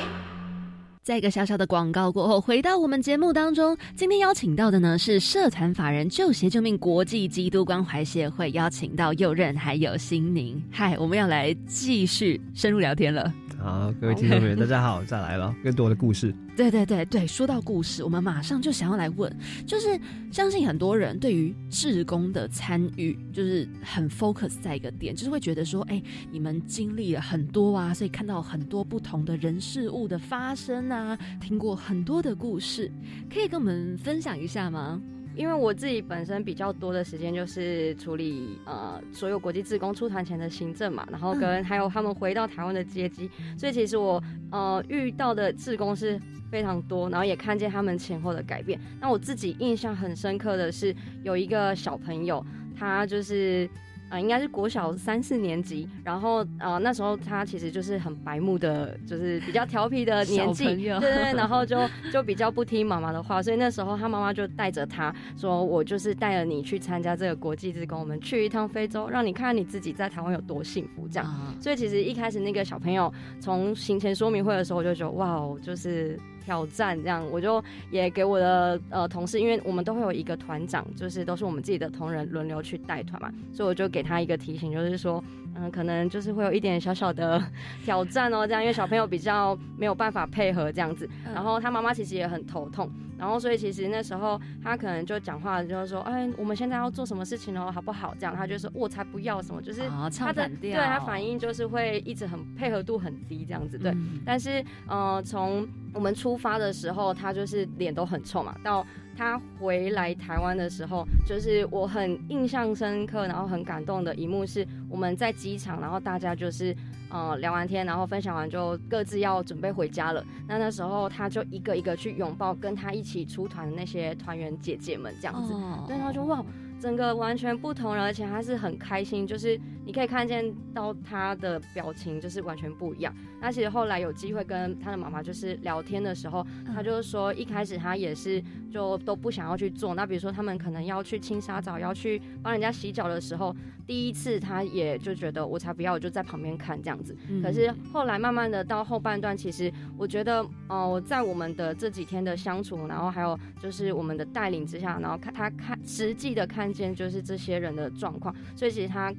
[1.03, 3.75] 在一个小小的广告过后，回到我们节目当中。
[3.95, 10.61] 今天邀请到的呢是社团法人救协救命国际基督关怀协会，邀请到右任还有心宁。
[10.71, 13.33] 嗨，我们要来继续深入聊天了。
[13.61, 16.33] 好，各位听众朋友，大家好，再来了更多的故事。
[16.57, 19.31] 对对对对，说到故事，我们马上就想要来问，
[19.67, 19.99] 就是
[20.31, 32.91] 相信很多人对于志工的参与，就是很 focus 在一个点，就是会觉得说，哎，你们经历了很多啊，所以看到很多不同的人事物的发生啊，听过很多的故事，
[33.31, 34.99] 可以跟我们分享一下吗？
[35.35, 48.79] 因为我自己本身比较多的时间就是处理呃所有国际志工出团前的行政嘛，然后跟还有他们回到台湾的接机，所以其实我呃遇到的志工是非常多，然后也看见他们前后的改变。
[48.99, 52.45] 那我自己印象很深刻的是有一个小朋友，
[52.77, 53.69] 他就是。
[54.11, 61.79] 啊，应该是国小三四年级，然后啊，那时候他其实就是很白目的，就是比较调皮的年纪，对对，然后 就
[62.11, 76.19] 就比较不听妈妈的话，所以那时候他妈妈就带着他说：“我就是带了你去参加这个国际志工，我们去一趟非洲，让你看你自己在台湾有多幸福。”这样，所以其实一开始那个小朋友从行前说明会的时候，我就觉得哇哦，就是。
[76.51, 85.23] 挑战这样，我就也给我的呃同事，因为我们都会有一个团长，就是都是我们自己的同仁轮流去带团嘛，所以我就给他一个提醒，就是说，
[85.55, 87.41] 嗯，可能就是会有一点小小的
[87.85, 92.91] 挑战哦，这样，因为小朋友比较没有办法配合这样子，然后他妈妈其实也很头痛。
[93.21, 98.15] 然后，所以其实那时候他可能就讲话，就是说，哎，我们现在要做什么事情哦，好不好？
[98.19, 99.83] 这样，他就说，我才不要什么，就是
[100.17, 103.95] 他的对他反应就是会一直很配合度很低这样子，对。
[104.25, 108.57] 但是，呃，从我们出发的时候，他就是脸都很臭嘛。
[108.63, 108.83] 到
[109.15, 116.75] 他回来台湾的时候，就是我很印象深刻，然后很感动的一幕是我们在机场，然后大家就是。
[117.11, 120.23] 呃，聊完天，然后分享完就各自要准备回家了。
[120.47, 125.53] 那那时候他就一个一个去拥抱跟他一起出团的那些团员姐姐们，这样子，
[125.87, 126.43] 对，然后就哇。
[126.81, 133.13] 整个完全不同，而且他是很开心，就是你可以看见到他的表情，就是完全不一样。
[133.39, 139.93] 那其实后来有机会跟他的妈妈就是聊天的时候，他就是说一开始他也是就都不想要去做。
[139.93, 147.15] 那比如说他们可能要去清沙澡，要去帮人家洗脚的时候，第一次他也就觉得我才不要，我就在旁边看这样子。
[147.43, 156.70] 可是后来慢慢的到后半段，其实我觉得哦，在我们的这几天的相处，然后还有就是我们的带领之下，然后看他看实际的看。
[156.73, 159.13] 见就是这些人的状况，所以其实他，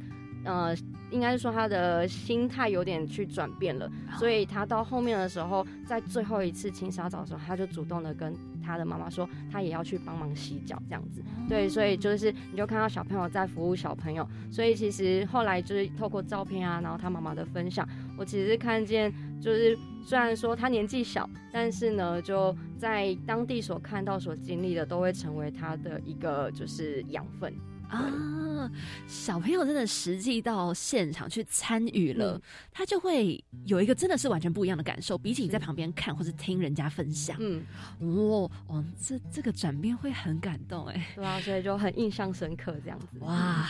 [0.44, 0.74] 呃，
[1.10, 8.34] 应该是说他的心态有点去转变了，所以他到后面的时候，在最后一次清沙澡的时候，他就主动的跟
[8.64, 11.22] 他的妈妈说，他也要去帮忙洗脚这样子。
[11.48, 17.86] 对，所以就是你就看到小朋友在服务小朋友，所以其实后来就是透过照片啊，然后他妈妈的分享，
[18.16, 19.12] 我其实是看见。
[19.42, 27.52] 就是虽然说他年纪小，但是呢，就在当地所看到、所经历的，都会成为他的一个就是养分。
[27.92, 28.70] 啊，
[29.06, 32.40] 小朋友真的实际到现场去参与了，
[32.72, 37.36] 他就会有一个真的是完全不一样的感受，比起你在旁边看或是听人家分享。
[37.38, 37.62] 嗯，
[38.00, 43.18] 哦，哦，这这个转变会很感动哎，对啊，所以就很印象深刻这样子。
[43.20, 43.68] 哇，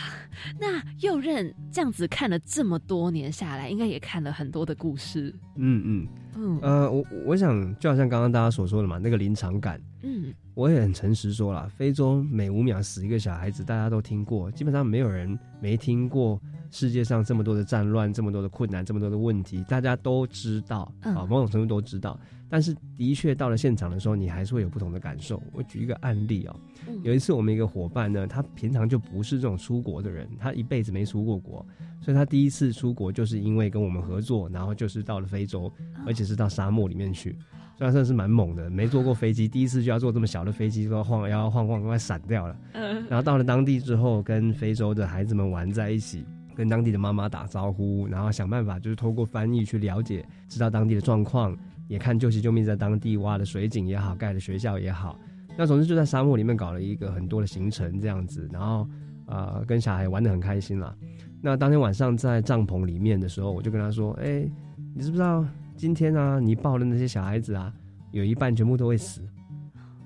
[0.59, 5.35] 那右任这样子看了这么多年下来，应该也看了很多的故事。
[5.55, 9.81] 嗯嗯嗯，呃，我我想就好像刚刚大家所说的嘛，那个临场感。
[10.03, 10.33] 嗯。
[10.53, 16.39] 我也很诚实说了，非洲每五秒死一个小孩子，大家都听过，基本上没有人没听过。
[16.69, 22.19] 世界上这么多的战乱，这么多的困难，这么多的问题，大家都知道啊，某种程度都知道。
[22.49, 25.41] 但是的确到了现场的时候，你还是会有不同的感受。
[25.51, 26.55] 我举一个案例哦，
[27.01, 31.65] 有一次我们一个伙伴呢，他平常就不是这种出国的人，他一辈子没出过国，
[32.01, 35.71] 所以他第一次出国就是因为跟我们合作，然后就是到了非洲，
[36.05, 37.35] 而且是到沙漠里面去。
[37.75, 42.55] 虽然算是蛮猛的，没坐过飞机，第一次就要坐这么小的飞机，说晃摇晃晃，快闪掉了。
[42.73, 46.23] 嗯，然后到了当地之后，跟非洲的孩子们玩在一起，
[46.55, 55.19] 跟当地的妈妈打招呼，然后想办法就是透过翻译去了解，知道当地的状况，也看救急救命在当地挖的水井也好，盖的学校也好。
[55.57, 58.87] 那总之就在沙漠里面搞了一个很多的行程这样子，然后
[59.27, 60.95] 呃跟小孩玩的很开心啦。
[61.41, 64.49] 那当天晚上在帐篷里面的时候，我就跟他说：“哎，
[64.95, 67.73] 你知不知道？”今天啊，你抱的那些小孩子啊，
[68.11, 69.21] 有一半全部都会死。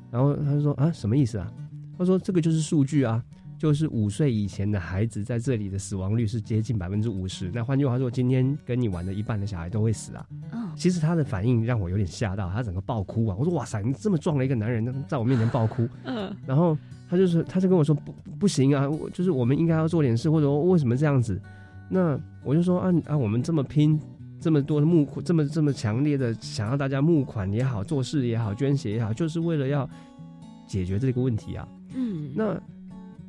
[0.09, 1.51] 然后他就说啊，什么意思啊？
[1.97, 3.23] 他说这个就是数据啊，
[3.57, 7.49] 就是五岁以前的孩子在这里的死亡率是接近百分之五十。
[7.53, 10.25] 那换句话说，今天跟你玩的一半的小孩都会死啊。
[10.51, 13.35] 嗯，其实他的反应让我有点吓到，他整个爆哭啊。
[13.37, 15.87] 我说哇塞，你这么壮的一个男人，在我面前爆哭。
[16.03, 16.77] 嗯， 然后
[17.09, 21.41] 他就是，他就跟我说不不行啊，就是我们应该要做点事，或者为什么这样子？
[21.89, 23.99] 那我就说啊啊，我们这么拼。
[24.39, 29.89] 这么多的募款，这么这么强烈的想要大家募款也好，做事也好，捐血也好，就是为了要
[30.67, 31.67] 解决这个问题啊。
[31.95, 32.53] 嗯，那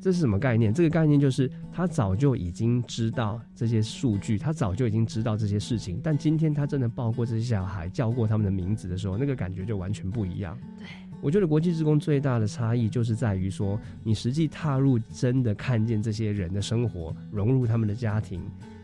[0.01, 0.73] 这是什么概念？
[0.73, 10.57] 这个概念就是他早就已经知道这些数据，他早就已经知道这些事情，但今天他真的抱过这些小孩，叫过他们的名字的时候，那个感觉就完全不一样。
[10.77, 10.87] 对，
[11.21, 18.41] 我觉得国际职工最大的差异就是在于说，你实际踏入，真的看见这些人的生活，融入他们的家庭。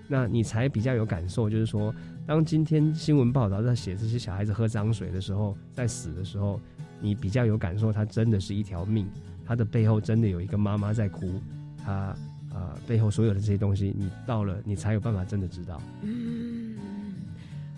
[0.07, 1.91] 那你才比较有感受，就是说，
[2.27, 6.61] 当今天新闻报道在写这些小孩子喝脏水的时候，在死的时候，
[7.01, 9.07] 你比较有感受，他真的是一条命，
[9.45, 11.41] 他的背后真的有一个妈妈在哭，
[11.77, 12.15] 他
[12.53, 15.81] 呃背后所有的这些东西，你到了，你才有办法真的知道。
[16.01, 16.75] 嗯，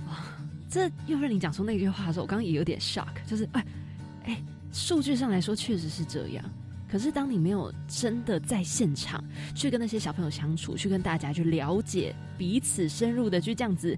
[0.07, 0.17] 哇，
[0.69, 3.65] 这又是你讲出那句话的时候，我刚刚也有点 shock，就是哎
[4.25, 6.43] 哎，数据上来说确实是这样。
[6.89, 9.21] 可是，当你没有真的在现场
[9.53, 13.93] 去跟那些小朋友相处，去跟大家去了解彼此，深入的去这样子，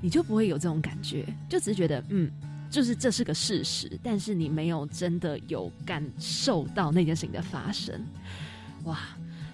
[0.00, 2.30] 你就不会有这种感觉，就只是觉得，嗯，
[2.70, 8.00] 就是这是个事实，但是你没有真的有感受到那件事情的发生，
[8.84, 8.98] 哇！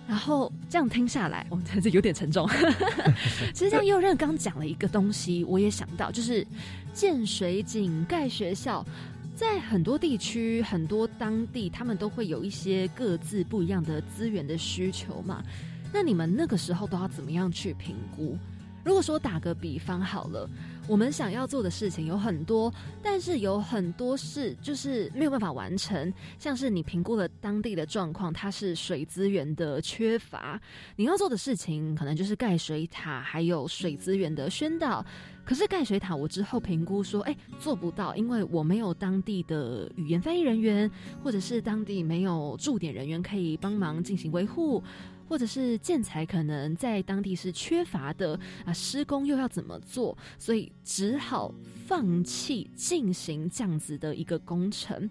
[0.07, 2.49] 然后这样听下来，我们真是有点沉重。
[3.53, 6.47] 其实像右任刚讲了一个东西，我也想到，就是
[6.93, 8.87] 建水井、盖学校。
[9.35, 15.45] 在很多地区、很多当地，他们都会有一些各自不一样的资源的需求嘛。
[15.93, 18.39] 那你们那个时候都要怎么样去评估？
[18.83, 20.49] 如果说打个比方好了，
[20.89, 22.73] 我们想要做的事情有很多，
[23.03, 26.13] 但是有很多事就是没有办法完成。
[26.39, 30.61] 像是你评估了当地的状况，它是水资源的缺乏，
[30.95, 35.05] 你要做的事情可能就是盖水塔，还有水资源的宣导。
[35.45, 40.91] 可是盖水塔，我之后评估说，哎，做不到，因为我没有当地的语言翻译人员，
[41.23, 44.83] 或者是当地没有驻点人员可以帮忙进行维护，
[45.29, 51.55] 或者是建材可能在当地是缺乏的啊，施工又要怎么做，所以只好
[51.87, 55.09] 放弃进行这样子的一个工程。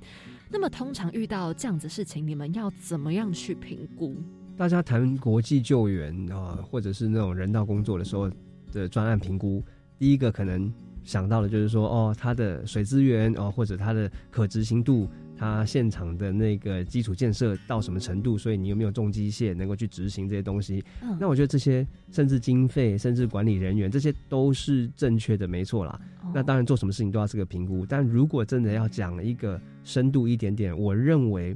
[0.49, 4.15] 那么，通常遇到这样子事情，你们要怎么样去评估？
[4.57, 8.31] 大家谈国际救援啊，或者是那种人道工作的时候
[8.71, 9.63] 的专案评估。
[9.97, 10.71] 第一个可能
[11.05, 20.83] 想到的就是说，哦，它的水资源哦，或者它的可执行度，它现场的那个基础建设到什么程度，所以你有没有重机械能够去执行这些东西？
[21.19, 26.01] 那我觉得这些甚至经费，甚至管理人员，这些都是正确的，没错啦。
[26.33, 31.55] 那当然做什么事情都要这个评估，但如果真的要讲一个深度一点点，我认为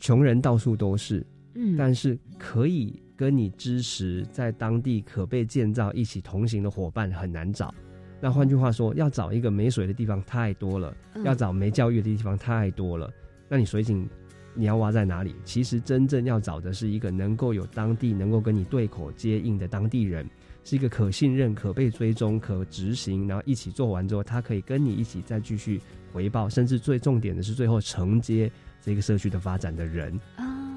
[0.00, 1.24] 穷人到处都是，
[1.54, 3.00] 嗯，但是可以。
[3.16, 7.72] 跟你支持在当地可被建造一起同行的伙伴很难找，
[8.20, 13.10] 那换句话说，要找一个没水的地方太多了，要找没教育的地方太多了。
[13.48, 14.08] 那你水井
[14.54, 15.34] 你要挖在哪里？
[15.44, 20.26] 其实真正要找的是一个能够有当地能够跟你对口接应的当地人，
[20.62, 25.80] 是一个可信任、可被追踪、可执行，然后一起做完之后，他可以跟你一起再继续
[26.12, 28.50] 回报，甚至最重点的是最后承接
[28.80, 30.18] 这个社区的发展的人，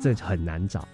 [0.01, 0.85] 这很难找，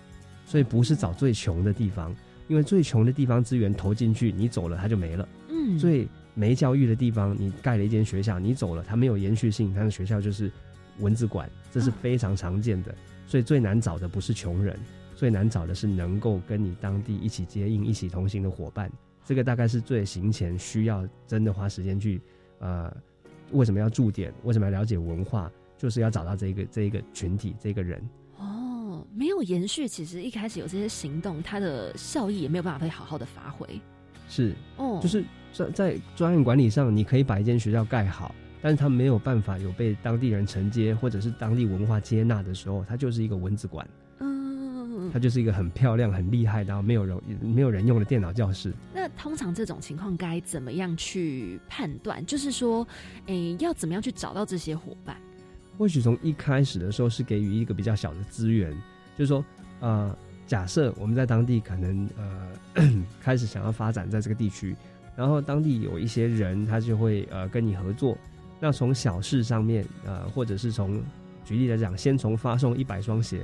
[0.46, 2.14] 所以不是找最穷的地方，
[2.48, 5.28] 因为最穷的地方资源投进去，你走了他就没了。
[5.50, 10.52] 嗯，最没教育的地方，你盖了一间学校，你走了它没有延续性，它的学校就是
[11.00, 12.94] 文字馆，这是非常常见的。
[13.28, 14.78] 所以最难找的不是穷人。
[15.16, 18.92] 最难找的是能够跟你当地一起接应、一起同行的伙伴，
[19.24, 22.20] 这个大概是最行前需要真的花时间去，
[22.60, 22.94] 呃，
[23.52, 24.34] 为什么要驻点？
[24.44, 25.50] 为什么要了解文化？
[25.78, 28.02] 就是要找到这个这一个群体这个人。
[28.38, 33.68] 哦，没有延续，其实一开始有这些行动，它的效益也没有办法被好好的发挥。
[34.28, 35.24] 是，哦，就是
[35.54, 43.88] 在在专案管理上，你可以把一间学校盖好，但是它没有办法有被当地人承接，或者是当地文化接纳的时候，它就是一个蚊子馆。
[44.20, 48.74] 嗯它就是一个很漂亮、很厉害，然后没有人没有人用的电脑教室。
[48.96, 52.26] 那通常这种情况该怎么样去判断？
[52.26, 52.88] 就是说，
[53.28, 55.16] 诶，要怎么样去找到这些伙伴？
[55.78, 58.72] 或许从一开始的时候是给予一个比较小的资源，
[59.16, 59.46] 就是说，
[59.82, 60.16] 呃，
[60.48, 62.84] 假设我们在当地可能呃
[63.22, 64.76] 开始想要发展在这个地区，
[65.16, 68.18] 然后当地有一些人他就会呃跟你合作。
[68.60, 71.02] 那从小事上面，呃，或者是从
[71.44, 73.42] 举例来讲，先从发送一百双鞋。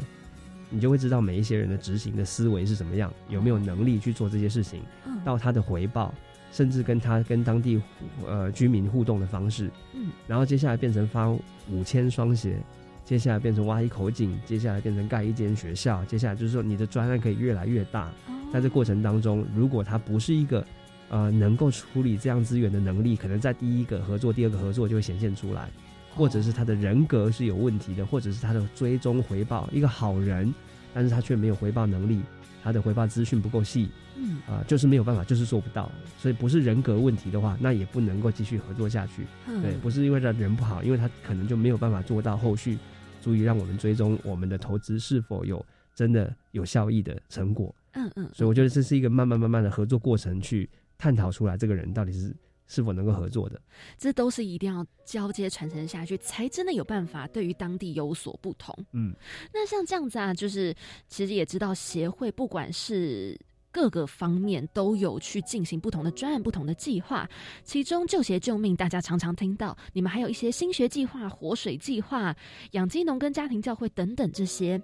[0.72, 4.84] 你就会知道每一些人的执行的思维是怎么样，有没有能力去做这些事情，
[5.26, 6.13] 到他的回报，
[6.51, 7.82] 甚至跟他跟当地
[8.28, 11.28] 呃居民互动的方式，嗯，然后接下来变成发
[11.72, 12.59] 五千双鞋，
[13.03, 18.11] 接下来变成挖一口井，接下来变成盖一间学校，接下来就是说你的专案可以越来越大，
[18.53, 20.63] 在这过程当中，如果它不是一个
[21.10, 25.70] 呃能够处理这样资源的能力，可能在第一个合作、第二个合作就会显现出来。
[26.16, 30.51] 或者是他的人格是有问题的，或者是他的追踪回报一个好人，
[30.91, 32.20] 但是他却没有回报能力，
[32.64, 35.89] 他的回报资讯不够细，嗯啊，就是没有办法，就是做不到。
[36.18, 39.26] 所以不是人格问题的话，那也不能够继续合作下去。
[39.62, 42.78] 对，不是因为他人不好，因为他可能就没有办法做到后续，
[43.22, 47.74] 足以让我们追踪我们的投资是否有真的有效益的成果。
[47.93, 48.28] 嗯嗯。
[48.34, 50.68] 所以我觉得这是一个慢慢慢慢的合作过程，去
[51.00, 52.36] 探讨出来这个人到底是。
[52.72, 53.60] 是否能够合作的，
[53.97, 58.72] 这都是一定要交接传承下去，才真的有办法对于当地有所不同。
[58.91, 59.12] 嗯，
[59.52, 60.72] 那像这样子啊，就是
[61.08, 63.36] 其实也知道协会不管是
[63.72, 67.28] 各个方面都有去进行不同的专案、不同的计划，
[67.64, 72.36] 其中救鞋救命，大家常常听到，你们还有一些新学计划、活水计划、
[72.74, 74.80] 养鸡农跟家庭教会等等这些。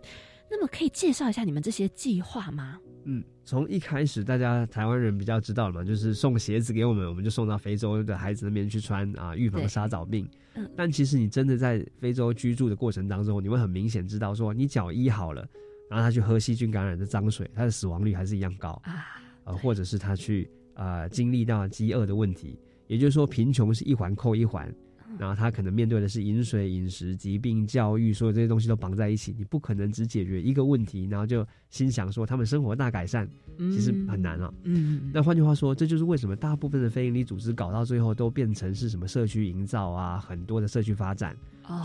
[0.50, 2.80] 那么可以介绍一下你们这些计划吗？
[3.04, 10.28] 嗯，从一开始大家台湾人比较知道嘛，就是送鞋子给我们，我们就送到非洲的孩子那边去穿啊，预防沙枣病。
[10.56, 15.48] 嗯，但其实你真的在非洲居住的过程当中，你会很明显知道说，你脚医好了，
[15.90, 19.06] 然后他去喝细菌感染的脏水，他的死亡率还是一样高啊。
[19.44, 24.74] 呃，或者是他去啊经历到饥饿的问题，也就是说贫穷是一环扣一环。
[25.18, 29.34] 然后他可能面对的是饮水、饮食、疾病、教育，所有这些东西都绑在一起。
[29.38, 34.54] 你不可能只解决一个问题，然后就心想说他们生活大改善，其实很难啊。
[34.64, 41.36] 嗯，那换句话说，这就是为什么大部分的非营利组织搞到最后都变成是什么社区营造啊，很多的社区发展，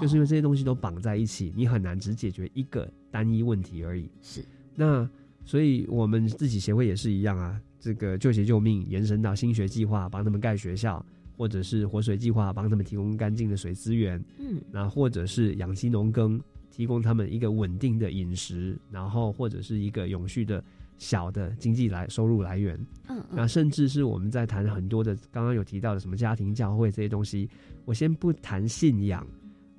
[0.01, 4.09] 就是因为这些东西都绑在一起，你很难只解决一个单一问题而已。
[4.23, 4.45] 是。
[4.75, 5.09] 那
[5.45, 11.05] 所以我们自己协会也是一样啊，这个救鞋救命延伸到新学计划，帮他们盖学校。
[11.41, 16.39] 或者是活水计划帮他们提供干净的水资源，嗯，那或者是养鸡农耕，
[16.71, 20.63] 提供他们一个稳定的饮食，然后或者是一个永续的
[20.99, 22.79] 小的经济来收入来源，
[23.09, 27.49] 嗯，那甚至是我们在谈很多的刚刚有提到的什么家庭教会这些东西，
[27.87, 29.27] 我先不谈信仰，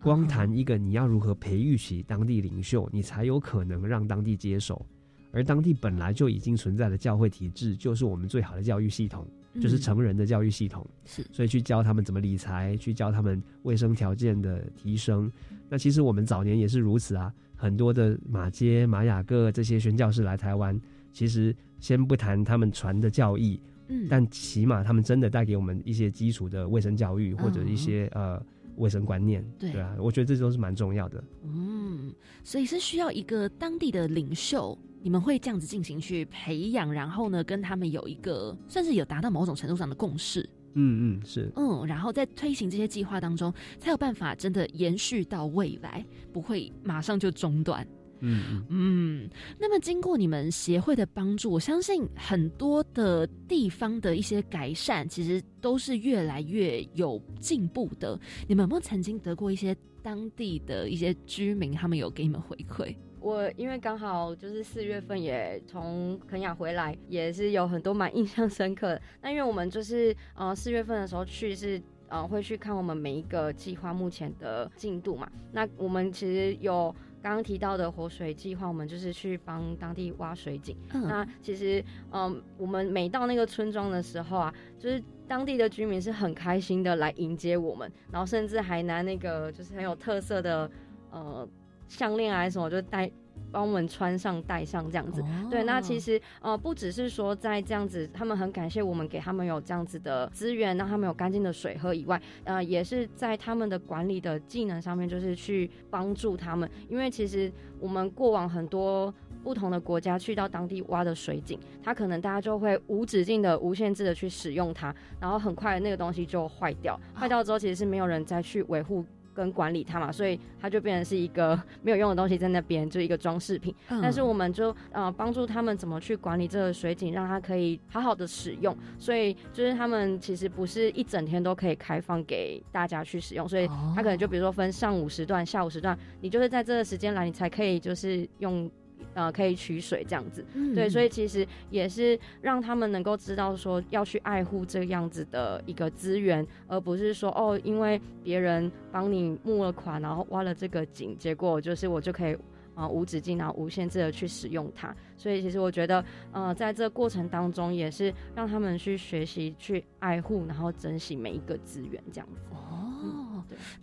[0.01, 4.84] 光谈一个你要如何培育起当地领袖，你才有可能让当地接手，
[5.32, 9.28] 而当地本来就已经存在的教会体制，就是我们最好的教育系统。
[9.60, 15.30] 就是成人的教育系统，是，所以去教他们怎么理财，去教他们卫生条件的提升。
[15.68, 20.80] 那其实我们早年也是如此啊，很多的马街、玛雅各这些宣教士来台湾，
[21.12, 28.41] 其实先不谈他们传的教义，嗯，但起码他们真的带给我们一些基础的卫生教育或者一些呃
[28.78, 31.24] 卫生观念，对啊，我觉得这都是蛮重要的。
[31.43, 34.78] 嗯，所以是需要一个当地的领袖。
[35.02, 40.47] 你们会这样子进行去培养，然后呢，跟他们有一个算是有达到某种程度上的共识。
[40.74, 41.52] 嗯嗯，是。
[41.56, 47.86] 嗯，然后在推行这些计划当中，才有办法真的延续到未来，不会马上就中断。
[48.22, 49.30] 嗯嗯嗯。
[49.60, 58.18] 那么经过你们协会的帮助，我相信很多的地方的一些改善，其实都是越来越有进步的。
[58.47, 62.95] 你们有没有曾经得过一些当地的一些居民，他们有给你们回馈？
[63.22, 69.01] 我因为刚好就是四月份也从肯雅回来，也是有很多蛮印象深刻的。
[69.22, 75.32] 那因为我们就是呃四月份的时候去是呃会去看我们每一个计划目前的进度嘛。
[75.51, 80.76] 那我们其实有刚刚提到的活水计划，我们就是去帮当地挖水井。
[80.93, 90.69] 嗯那其实嗯、我们每到那个村庄的时候啊，就是当地的居民是很开心的来迎接我们，然后甚至还拿那个就是很有特色的
[91.11, 91.47] 呃
[91.92, 93.12] 项链啊什么，就戴
[93.52, 95.22] 帮我们穿上戴上这样子。
[95.50, 109.14] 对，那其实实呃不只是说在这样子，他们很感谢我们给他们有这样子的资源，让他们有干净的水喝以外，呃也是在他们的管理的技能上面，就是去帮助他们，因为其实我们过往很多。
[109.44, 116.96] 不同的国家去到当地挖的水井，它可能大家就会无止境的、无限制的去使用它，然后很快那个东西就坏掉。
[117.12, 123.73] 坏掉之后，其实是没有人再去维护跟管理它嘛，所以它就变成是一个 没有用的东西在那边，就一个装饰品。
[123.89, 128.75] 嗯但是我们就呃帮助他们怎么去管理这个水井，让它可以好好的使用。
[128.97, 138.69] 所以就是他们其实不是一整天都可以开放给大家去使用，所以哦它可能就比如说分上午时段、下午时段，你就是在这个时间来，你才可以就是用。
[139.14, 152.34] 呃，可以取水这样子，嗯对，所以其实也是让他们能够知道说要去爱护这样子的一个资源，而不是说哦，因为别人帮你募了款，然后挖了这个井，结果就是我就可以
[152.74, 154.95] 啊、呃无止境然后无限制的去使用它。
[155.18, 162.41] 所以其实我觉得，呃，在这个过程当中，也是让他们去学习去爱护，然后珍惜每一个资源这样子。
[162.51, 162.91] 哦，对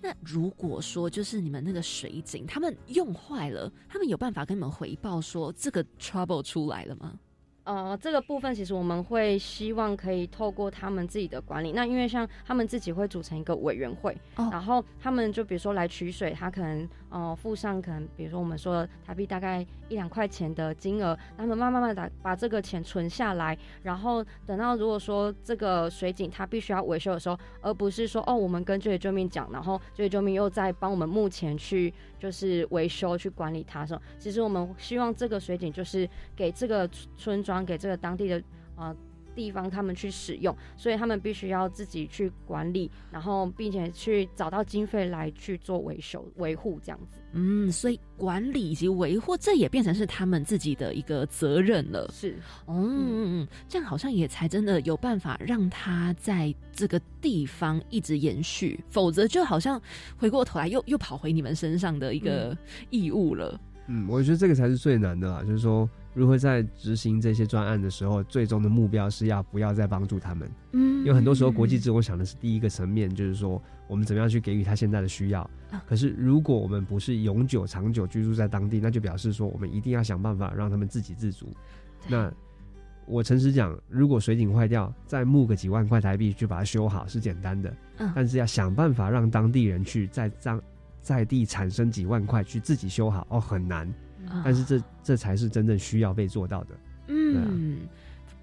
[0.00, 7.18] 那如果说就是你们那个水井，他们用坏了，他们有办法跟你们回报说这个 trouble 出来了吗？
[7.64, 38.42] 呃，这个部分其实我们会希望可以透过他们自己的管理，那因为像他们自己会组成一个委员会，哦然后他们就比如说来取水，他可能呃付上可能比如说我们说台币大概一两块钱的金额，他们慢慢慢的把这个钱存下来，然后等到如果说这个水井它必须要维修的时候，而不是说哦我们跟救援救命讲，然后救援救命又在帮我们目前去就是维修去管理它的时候，其实我们希望这个水井就是给这个村庄给这个当地的
[38.76, 38.94] 呃
[39.38, 47.20] 地方他们去使用，所以他们必须要自己去管理，然后并且去找到经费来去做维修维护这样子。
[47.34, 52.10] 嗯，所以管理以及维护，这也变成是他们自己的一个责任了。
[52.12, 52.34] 是，
[52.66, 59.80] 哦，嗯嗯，这样好像也才真的有办法让他在这个地方一直延续，否则就好像
[60.16, 62.56] 回过头来又又跑回你们身上的一个
[62.90, 63.60] 义务了。
[63.90, 65.88] 嗯，我觉得这个才是最难的啦，就是说
[66.18, 70.50] 如何在执行这些专案的时候，最终的目标是要不要再帮助他们。
[70.72, 75.80] 嗯因为很多时候国际职工想的是第一个层面，就是说我们怎么样去给予他现在的需要啊。
[75.86, 81.46] 可是如果我们不是永久、长久居住在当地，那就表示说我们一定要想办法让他们自给自足。
[82.08, 82.30] 那
[83.06, 90.60] 我诚实讲，如果水井坏掉，再募个几万块台币去把它修好是简单的，嗯但是要想办法让当地人去在当
[91.00, 93.88] 在地产生几万块去自己修好哦，很难。
[94.28, 96.74] 啊但是这这才是真正需要被做到的。
[97.08, 97.78] 嗯，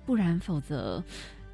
[0.05, 1.03] 不然否则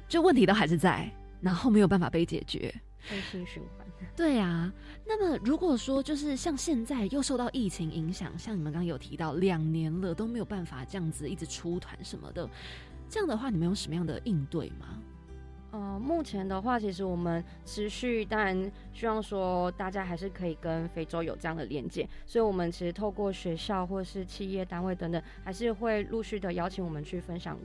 [0.08, 1.10] 这问题都还是在，
[1.40, 2.74] 然后没有办法被解决。
[3.10, 3.86] 恶性循环。
[4.16, 4.72] 对啊，
[5.06, 12.48] 那么如果说就是像现在又受到疫情影响，像你们刚刚有提到两年了都没有办法这样子一直出团什么的，
[13.08, 14.98] 这样的话你们有什么样的应对吗？
[15.72, 27.58] 呃，目前的话，其实我们持续，当然希望说大家还是可以跟非洲有这样的连接，所以我们其实透过学校或是企业单位等等，还是会陆续的邀请我们去分享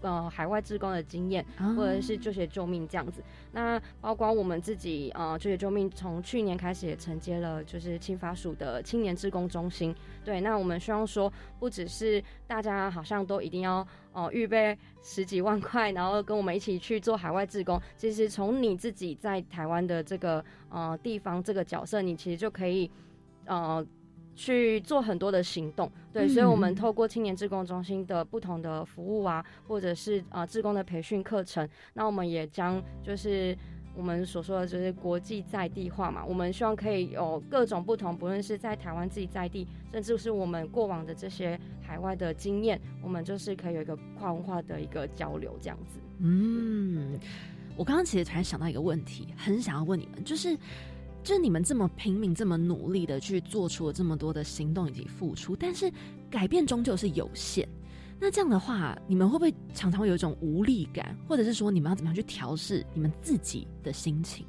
[0.00, 3.22] 呃海外志工的经验，啊或者是就学救命这样子。
[3.52, 9.94] 那包括我们自己呃就学救命，从去年开始也承接了就是青法署的青年志工中心。
[10.24, 17.80] 对，那我们希望说，不只是大家好像都一定要呃预备十几万块，然后跟我们一起去做海外志工。
[17.96, 22.90] 其实从你自己在台湾的这个呃地方这个角色，你其实就可以
[23.46, 23.86] 呃。
[24.36, 33.56] 去做很多的行动，对，嗯所以我们透过青年志工中心的不同的服务啊，或者是呃志工的培训课程，那我们也将就是
[33.96, 45.98] 我们所说的就是国际在地化嘛，我们希望可以有各种不同，不论是在台湾自己在地，甚至是我们过往的这些海外的经验，我们就是可以有一个跨文化的一个交流这样子。
[46.18, 47.18] 嗯，
[47.74, 50.54] 我刚刚其实突然想到一个问题，很想要问你们，就是。
[51.26, 55.90] 就是你们这么拼命、这么努力的去做出了这么多的行动以及付出，但是
[56.30, 57.68] 改变终究是有限。
[58.20, 64.46] 那这样的话，你们会不会常常会有一种无力感，或者是说你们要怎么样去调试你们自己的心情？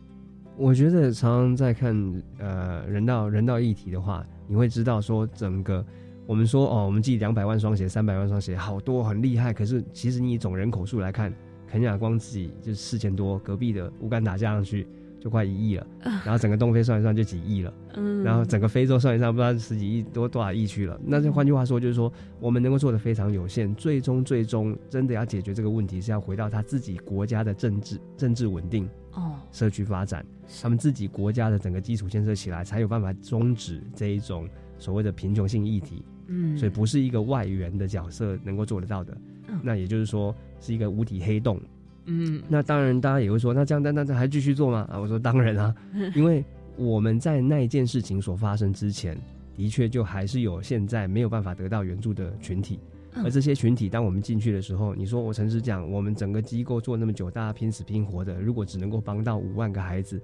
[0.55, 5.83] 我觉得常常在看呃人道人道议题的话，你会知道说整个
[6.27, 9.51] 我们说哦，我们寄两百万双鞋、三百万双鞋，好多很厉害。
[9.51, 11.33] 可是其实你以总人口数来看，
[11.67, 14.87] 肯亚光自己就四千多，隔壁的乌干达加上去
[15.19, 15.87] 就快一亿了，
[16.23, 20.99] 然后整个东非算一算就几亿了，嗯然后整个非洲算一算不知道十几亿多多少亿去了。
[21.03, 28.87] 那就换句话说，就是说我们能够做的非常有限，最终最终真的要解决这个问题，是要回到他自己国家的政治政治稳定。
[29.13, 30.23] 哦，社区发展，
[30.61, 34.47] 他们自己国家的整个基础建设起来，才有办法终止这一种
[34.77, 36.03] 所谓的贫穷性议题。
[36.29, 39.17] 嗯所以不是一个外援的角色能够做得到的。
[39.47, 41.59] 嗯那也就是说，是一个无底黑洞。
[42.07, 44.87] 嗯那当然，大家也会说，那这样，那那那还继续做吗？
[44.89, 45.75] 啊，我说当然啊，
[46.15, 46.43] 因为
[46.75, 49.17] 我们在那一件事情所发生之前，
[49.55, 52.79] 的确就还是有现在没有办法得到援助的群体。
[53.13, 60.21] 嗯而这些群体，当我们进去的时候，你说我诚实讲，我们整个机构做那么久，大家拼死拼活的，如果只能够帮到五万个孩子，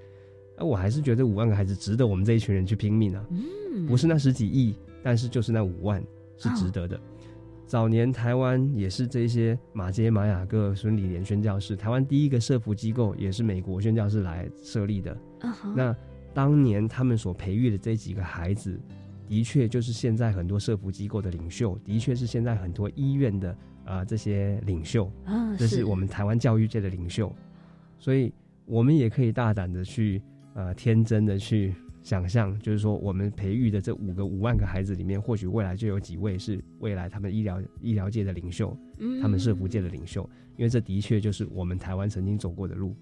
[0.56, 3.26] 那我还是觉得五万个孩子值得我们这一群人去拼命啊。
[3.32, 6.04] 嗯不是那十几亿，但是就是那五万
[6.38, 7.00] 是值得的。
[7.66, 15.18] 早年台湾也是这些马杰、玛雅各、孙理莲宣教士，台湾第一个社福机构也是美国宣教士来设立的。
[15.42, 15.74] 嗯哼。
[15.76, 15.96] 那
[16.34, 18.80] 当年他们所培育的这几个孩子，
[19.28, 23.50] 的确就是现在很多社福机构的领袖，的确是现在很多医院的
[23.86, 27.34] 啊、呃这些领袖，啊这是我们台湾教育界的领袖，
[27.98, 28.32] 所以
[28.66, 30.22] 我们也可以大胆的去
[30.54, 31.74] 呃天真的去
[32.04, 42.94] 想象，就是说我们培育的这五个五万个孩子里面，或许未来就有几位是未来他们医疗医疗界的领袖，嗯他们社福界的领袖，因为这的确就是我们台湾曾经走过的路。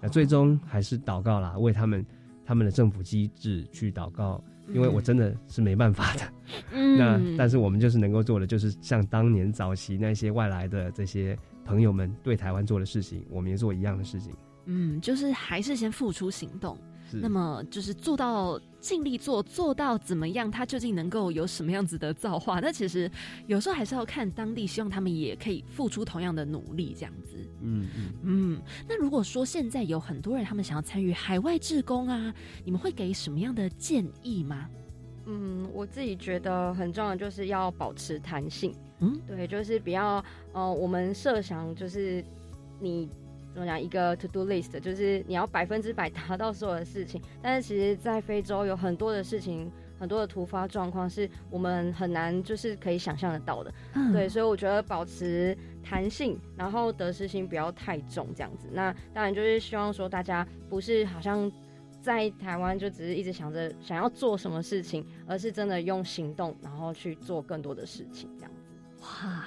[0.00, 2.04] 那最终还是祷告啦，为他们
[2.44, 6.32] 他们的政府机制去祷告，因为我真的是没办法的。
[6.72, 14.32] 嗯 那但是我们就是能够做的，就是像当年早期那些外来的这些朋友们对台湾做的事情，我们也做一样的事情。
[14.66, 16.76] 嗯，就是还是先付出行动。
[17.10, 22.60] 是那么就是做到尽力做，做到怎么样，他究竟能够有什么样子的造化？
[22.60, 23.10] 那其实
[23.46, 27.36] 有时候还是要看当地，希望他们也可以付出同样的努力，这样子。
[27.62, 28.12] 嗯嗯。
[28.22, 32.32] 嗯，那如果说现在有很多人他们想要参与海外志工啊，
[32.64, 34.68] 你们会给什么样的建议吗？
[35.26, 38.74] 嗯，我自己觉得很重要，就是要保持弹性。
[39.00, 42.24] 嗯，对，就是不要呃，我们设想就是
[42.80, 43.08] 你
[43.52, 47.20] 怎么讲一个 to do list，就是你要百分之百达到所有的事情。
[47.42, 53.74] 但是其实，在非洲有很多的事情，很多的突发状况是我们很难就是可以想象得到的。
[53.94, 58.68] 嗯对，所以我觉得保持弹性，然后得失心不要太重，这样子。
[58.72, 61.50] 那当然就是希望说大家不是好像
[62.00, 68.62] 在台湾就只是一直想着想要做什么事情，而是真的用行动，然后去做更多的事情，这样子。
[69.02, 69.46] 哇，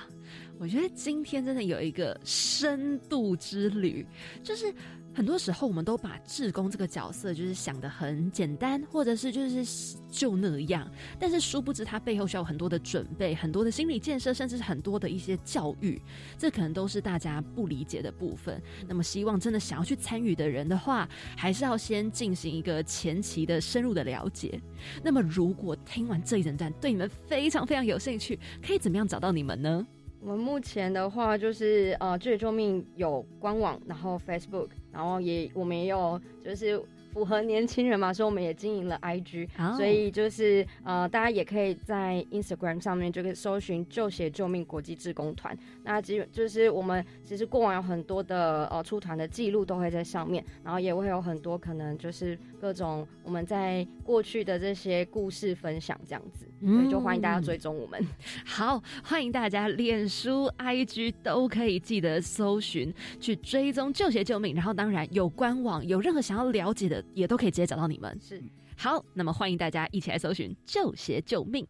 [0.60, 4.06] 我觉得今天真的有一个深度之旅，
[4.42, 4.74] 就是
[5.14, 10.90] 很多时候我们都把志工这个角色就是想的很简单，或者是就是就那样，
[11.20, 16.02] 但是殊不知它背后需要很多的准备、很多的心理建设，甚至是很多的一些教育，
[16.38, 18.62] 这可能都是大家不理解的部分。
[18.88, 24.62] 那么，希望真的想要去参与的人的话，还是要先进行一个前期的深入的了解。
[25.04, 29.86] 那么，如果听完这一整段对你们非常非常有兴趣，可以怎么样找到你们呢？
[30.26, 36.82] 我们目前的话就是呃，救救命有官网，然后 Facebook，然后也我们也有就是
[37.14, 45.56] 符合年轻人嘛，所以我们也经营了 IG，、哦所以就是呃，大家也可以在 Instagram 上面就可以搜寻“救协救命国际志工团”。
[45.84, 58.04] 那基本就是我们其实过往有很多的呃出团的记录都会在上面，然后也会有很多可能就是各种我们在过去的这些故事分享这样子，所以，就欢迎大家追踪我们。
[58.44, 68.18] 好，欢迎大家脸书、IG 都可以记得搜寻去追踪救协救命，然后当然有官网，有任何想要了解的也都可以直接找到你们。
[68.22, 68.42] 是，
[68.78, 71.68] 好，那么欢迎大家一起来搜寻救鞋救命。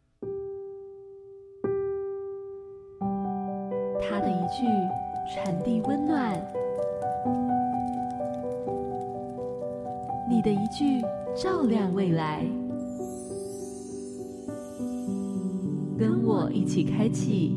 [4.01, 4.65] 他的一句
[5.33, 6.39] 传递温暖，
[10.29, 11.01] 你的一句
[11.35, 12.45] 照亮未来。
[15.97, 17.55] 跟我一起开启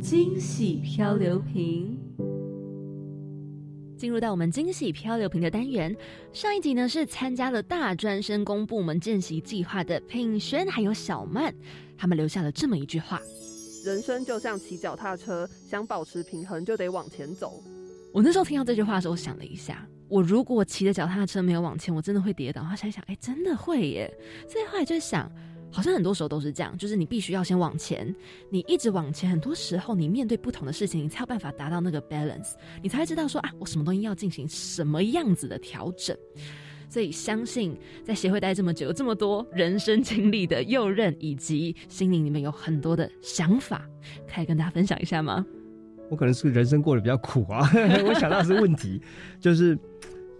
[0.00, 1.98] 惊喜漂流瓶。
[4.02, 5.96] 进入到我们惊喜漂流瓶的单元，
[6.32, 11.54] 上一集呢是参加了大专生工部门见习计划的品轩还有小曼，
[11.96, 13.22] 他们留下了这么一句话：
[13.84, 17.62] 人生就像骑脚踏车，想保持平衡就得往前走。
[18.12, 22.60] 我那时候听到这句话的时候，我想了一下，我如果骑着脚踏车没有往前，我真的会跌倒。
[22.60, 24.12] 然后想一想，哎，真的会耶。
[24.48, 25.30] 所以后来就想，
[25.72, 28.14] 好像很多时候都是这样，就是你必须要先往前，
[28.50, 32.52] 你一直往前，很多时候你面对不同的事情，你才有办法达到那个 balance，
[32.82, 36.16] 你才会知道说啊，我什么东西要进行什么样子的调整。
[36.88, 43.88] 所以相信在协会待这么久，这么多人生经历的右任以及心灵里面有很多的想法，
[44.30, 45.42] 可以跟大家分享一下吗？
[46.10, 47.66] 我可能是人生过得比较苦啊，
[48.06, 49.00] 我想到是问题，
[49.40, 49.78] 就是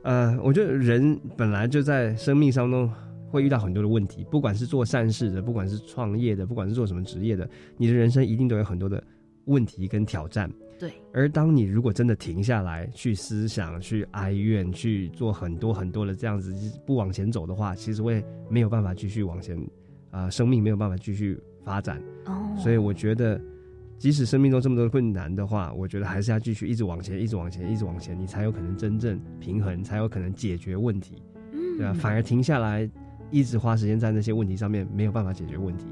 [0.02, 2.92] 呃，我觉得人本来就在生命当中
[3.32, 9.02] 会遇到很多的问题，不管是做善事的，不管是创业的，不管是做什么职业的，你的人生一定都有很多的
[9.46, 10.48] 问题跟挑战。
[10.78, 16.52] 对，而当你如果真的停下来去思想、去哀怨、去做很多很多的这样子
[16.84, 19.58] 不往前走的话，其实会没有办法继续往前
[20.10, 22.02] 啊、生命没有办法继续发展。
[22.26, 23.40] 哦所以我觉得，
[23.96, 31.22] 即使生命中这么多的困难的话，我觉得还是要继续一直往前，一直往前，一直往前，你才有可能真正平衡，才有可能解决问题。
[31.52, 32.90] 嗯对啊，反而停下来，
[33.32, 35.86] 一直花时间在那些问题上面，没有办法解决问题，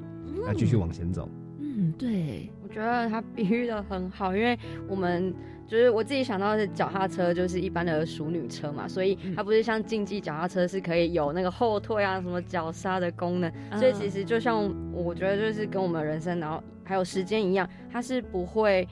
[0.47, 1.29] 要继续往前走。
[1.59, 5.35] 嗯，对，我觉得他比喻的很好，因为我们
[5.67, 18.87] 就是我自己想到的脚踏车就是一般的熟女车嘛，所以它不是像竞技脚踏车是可以有那个后退啊、什么脚刹的功能，所以其实就像我觉得就是跟我们人生，然后还有时间一样，它是不会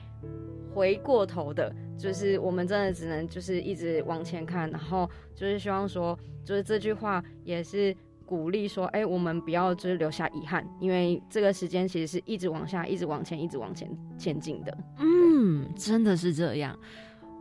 [0.73, 7.95] 回过头的，就是我们真的只能就是一直往前看，然后就是希望说，就是这句话也是。
[8.29, 14.77] 鼓励说：“哎、我们不要就是留下遗憾，因为这个时间其实是一直往下、一直往前、一直往前前进的。
[14.99, 16.77] 嗯，真的是这样。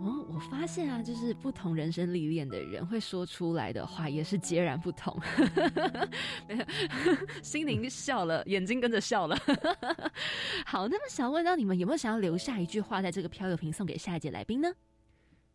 [0.01, 5.15] 哦，我发现啊，就是不同人生历练的人会说出来的话也是截然不同。
[6.49, 6.65] 没有，
[7.43, 9.37] 心灵笑了，眼睛跟着笑了。
[10.65, 14.69] 好，那么想问到你们有没有想要留下一句话在这个漂流瓶送给下一届来宾呢？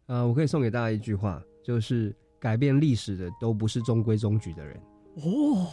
[0.05, 4.79] 啊、我可以送给大家一句话，就是改变历史的都不是中规中矩的人。
[5.15, 5.67] 哦，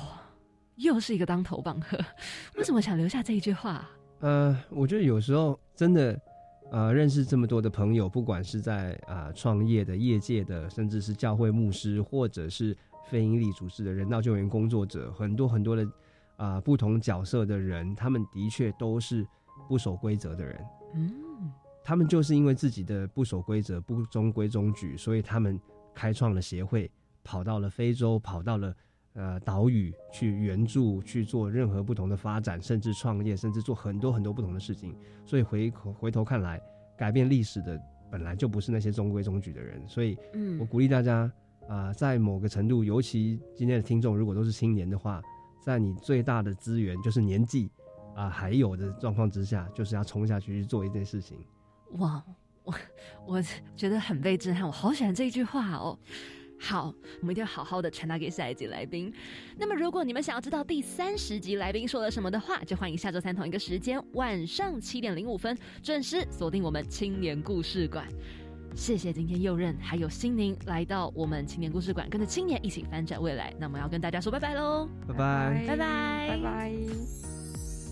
[0.77, 1.99] 又是一个当头棒喝。
[2.57, 3.89] 为什么想留下这一句话？
[4.21, 6.21] 呃，我觉得有时候真的，
[6.71, 12.77] 呃，认识这么多的朋友，不管是在啊、创业的、业界的，甚至是教会牧师，或者是
[13.09, 15.89] 非营利组织的人道救援工作者，很多很多的
[16.37, 19.27] 啊、不同角色的人，他们的确都是
[19.69, 20.65] 不守规则的人。
[20.95, 21.51] 嗯，
[21.83, 25.59] 他们就是因为自己的不守规则、不中规中矩，所以他们
[25.95, 26.91] 开创了协会，
[27.25, 28.75] 跑到了非洲，跑到了
[29.15, 34.95] 呃岛屿去援助，去做任何不同的发展，甚至创业，甚至做很多很多不同的事情。
[35.27, 36.61] 所以回回头看来，
[36.97, 37.81] 改变历史的
[38.11, 39.83] 本来就不是那些中规中矩的人。
[39.89, 41.31] 所以，嗯我鼓励大家
[41.69, 45.23] 啊、在某个程度，尤其今天的听众如果都是青年的话，
[45.63, 47.71] 在你最大的资源就是年纪
[48.17, 51.39] 啊、还有的状况之下，就是要冲下去去做一件事情。
[51.93, 52.23] 哇，
[52.65, 52.75] 我
[53.25, 53.43] 我
[53.77, 55.97] 觉得很被震撼，我好喜欢这一句话哦。
[56.63, 59.11] 好，我们一定要好好的传达给下一集来宾。
[59.57, 68.07] 那么，如果你们想要知道第三十集来宾说了什么的话，就欢迎下周三同一个时间，晚上七点零五分准时锁定我们青年故事馆。
[68.77, 73.53] 谢谢今天右任还有心宁来到我们青年故事馆，跟着青年一起翻转未来。
[73.59, 75.65] 那我们要跟大家说拜拜喽，拜拜。
[75.67, 77.30] 拜拜，拜拜。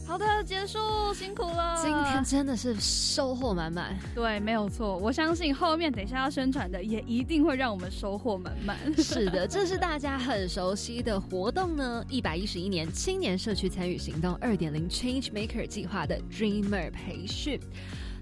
[0.09, 0.79] 好的，结束，
[1.13, 1.79] 辛苦了。
[1.83, 3.95] 今天真的是收获满满。
[4.15, 4.97] 对，没有错。
[4.97, 8.79] 我相信后面等一下要宣传的，也一定会让我们收获满满。
[8.97, 12.03] 是的，这是大家很熟悉的活动呢。
[12.09, 17.61] 一百一十一年青年社区参与行动二点零 Change Maker 计划的 Dreamer 培训。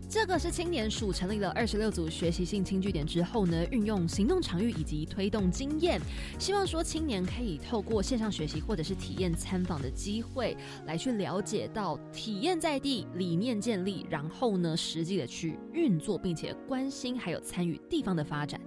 [0.08, 6.00] 这个是青年署成立了二十六组学习性轻据点之后呢，运用行动场域以及推动经验，
[6.38, 18.60] 希望说青年可以透过线上学习或者是体验参访的机会，来去了解到体验在地理念建立，然后呢实际的去运作，并且关心还有参与地方的发展。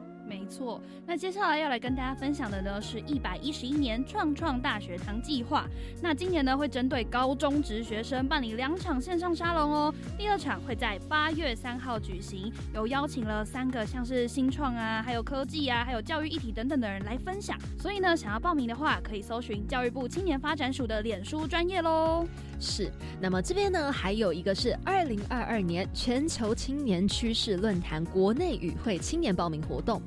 [0.50, 5.66] 错，那接下来要来跟大家分享的呢是一百一十一年创创大学堂计划。
[6.02, 9.94] 那今年呢会针对高中职学生办理两场线上沙龙哦。
[10.18, 17.56] 第二场会在八月三号举行，有邀请了三个像是新创啊、还有科技啊、还有教育议题等等的人来分享。
[17.78, 22.28] 所以呢，想要报名的话，可以搜寻教育部青年发展署的脸书专业喽。
[22.60, 22.92] 是，
[23.22, 30.02] 那么这边呢还有一个是二零二二年全球青年趋势论坛国内与会青年报名活动。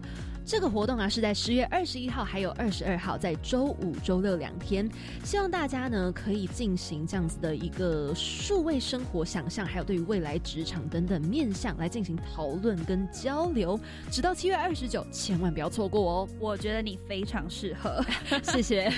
[0.44, 4.88] 这个活动啊是在十月二十一号还有二十二号，在周五、周六两天，
[5.24, 13.78] 希望大家呢可以进行这样子的一个数位生活想象，还有对于未来职场等等面向来进行讨论跟交流，
[14.10, 16.28] 直到七月二十九，千万不要错过哦！
[16.38, 18.04] 我觉得你非常适合，
[18.42, 18.90] 谢谢。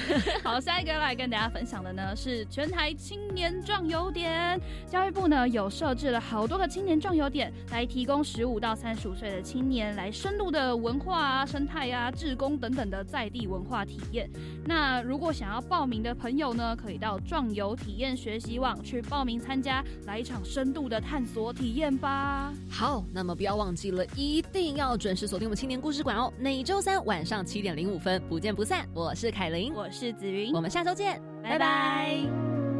[0.42, 4.58] 好，下一个来跟大家分享的呢是全台青年壮游点。
[4.90, 14.30] 教育部呢有设置了好多个青年壮游点，来提供十五到三十五岁的青年来深度的文化、啊、生态啊、志工等等的在地文化体验。
[14.64, 22.52] 那如果想要报名的朋友呢，可以到壮游体验学习网去报名参加，来一场深度的探索体验吧。
[22.70, 26.32] 好，那么不要忘记了，一定要准时锁定我们青年故事馆哦。
[26.38, 28.86] 每周三晚上七点零五分，不见不散。
[28.94, 32.73] 我是凯琳，我是子云，我们下周见，拜拜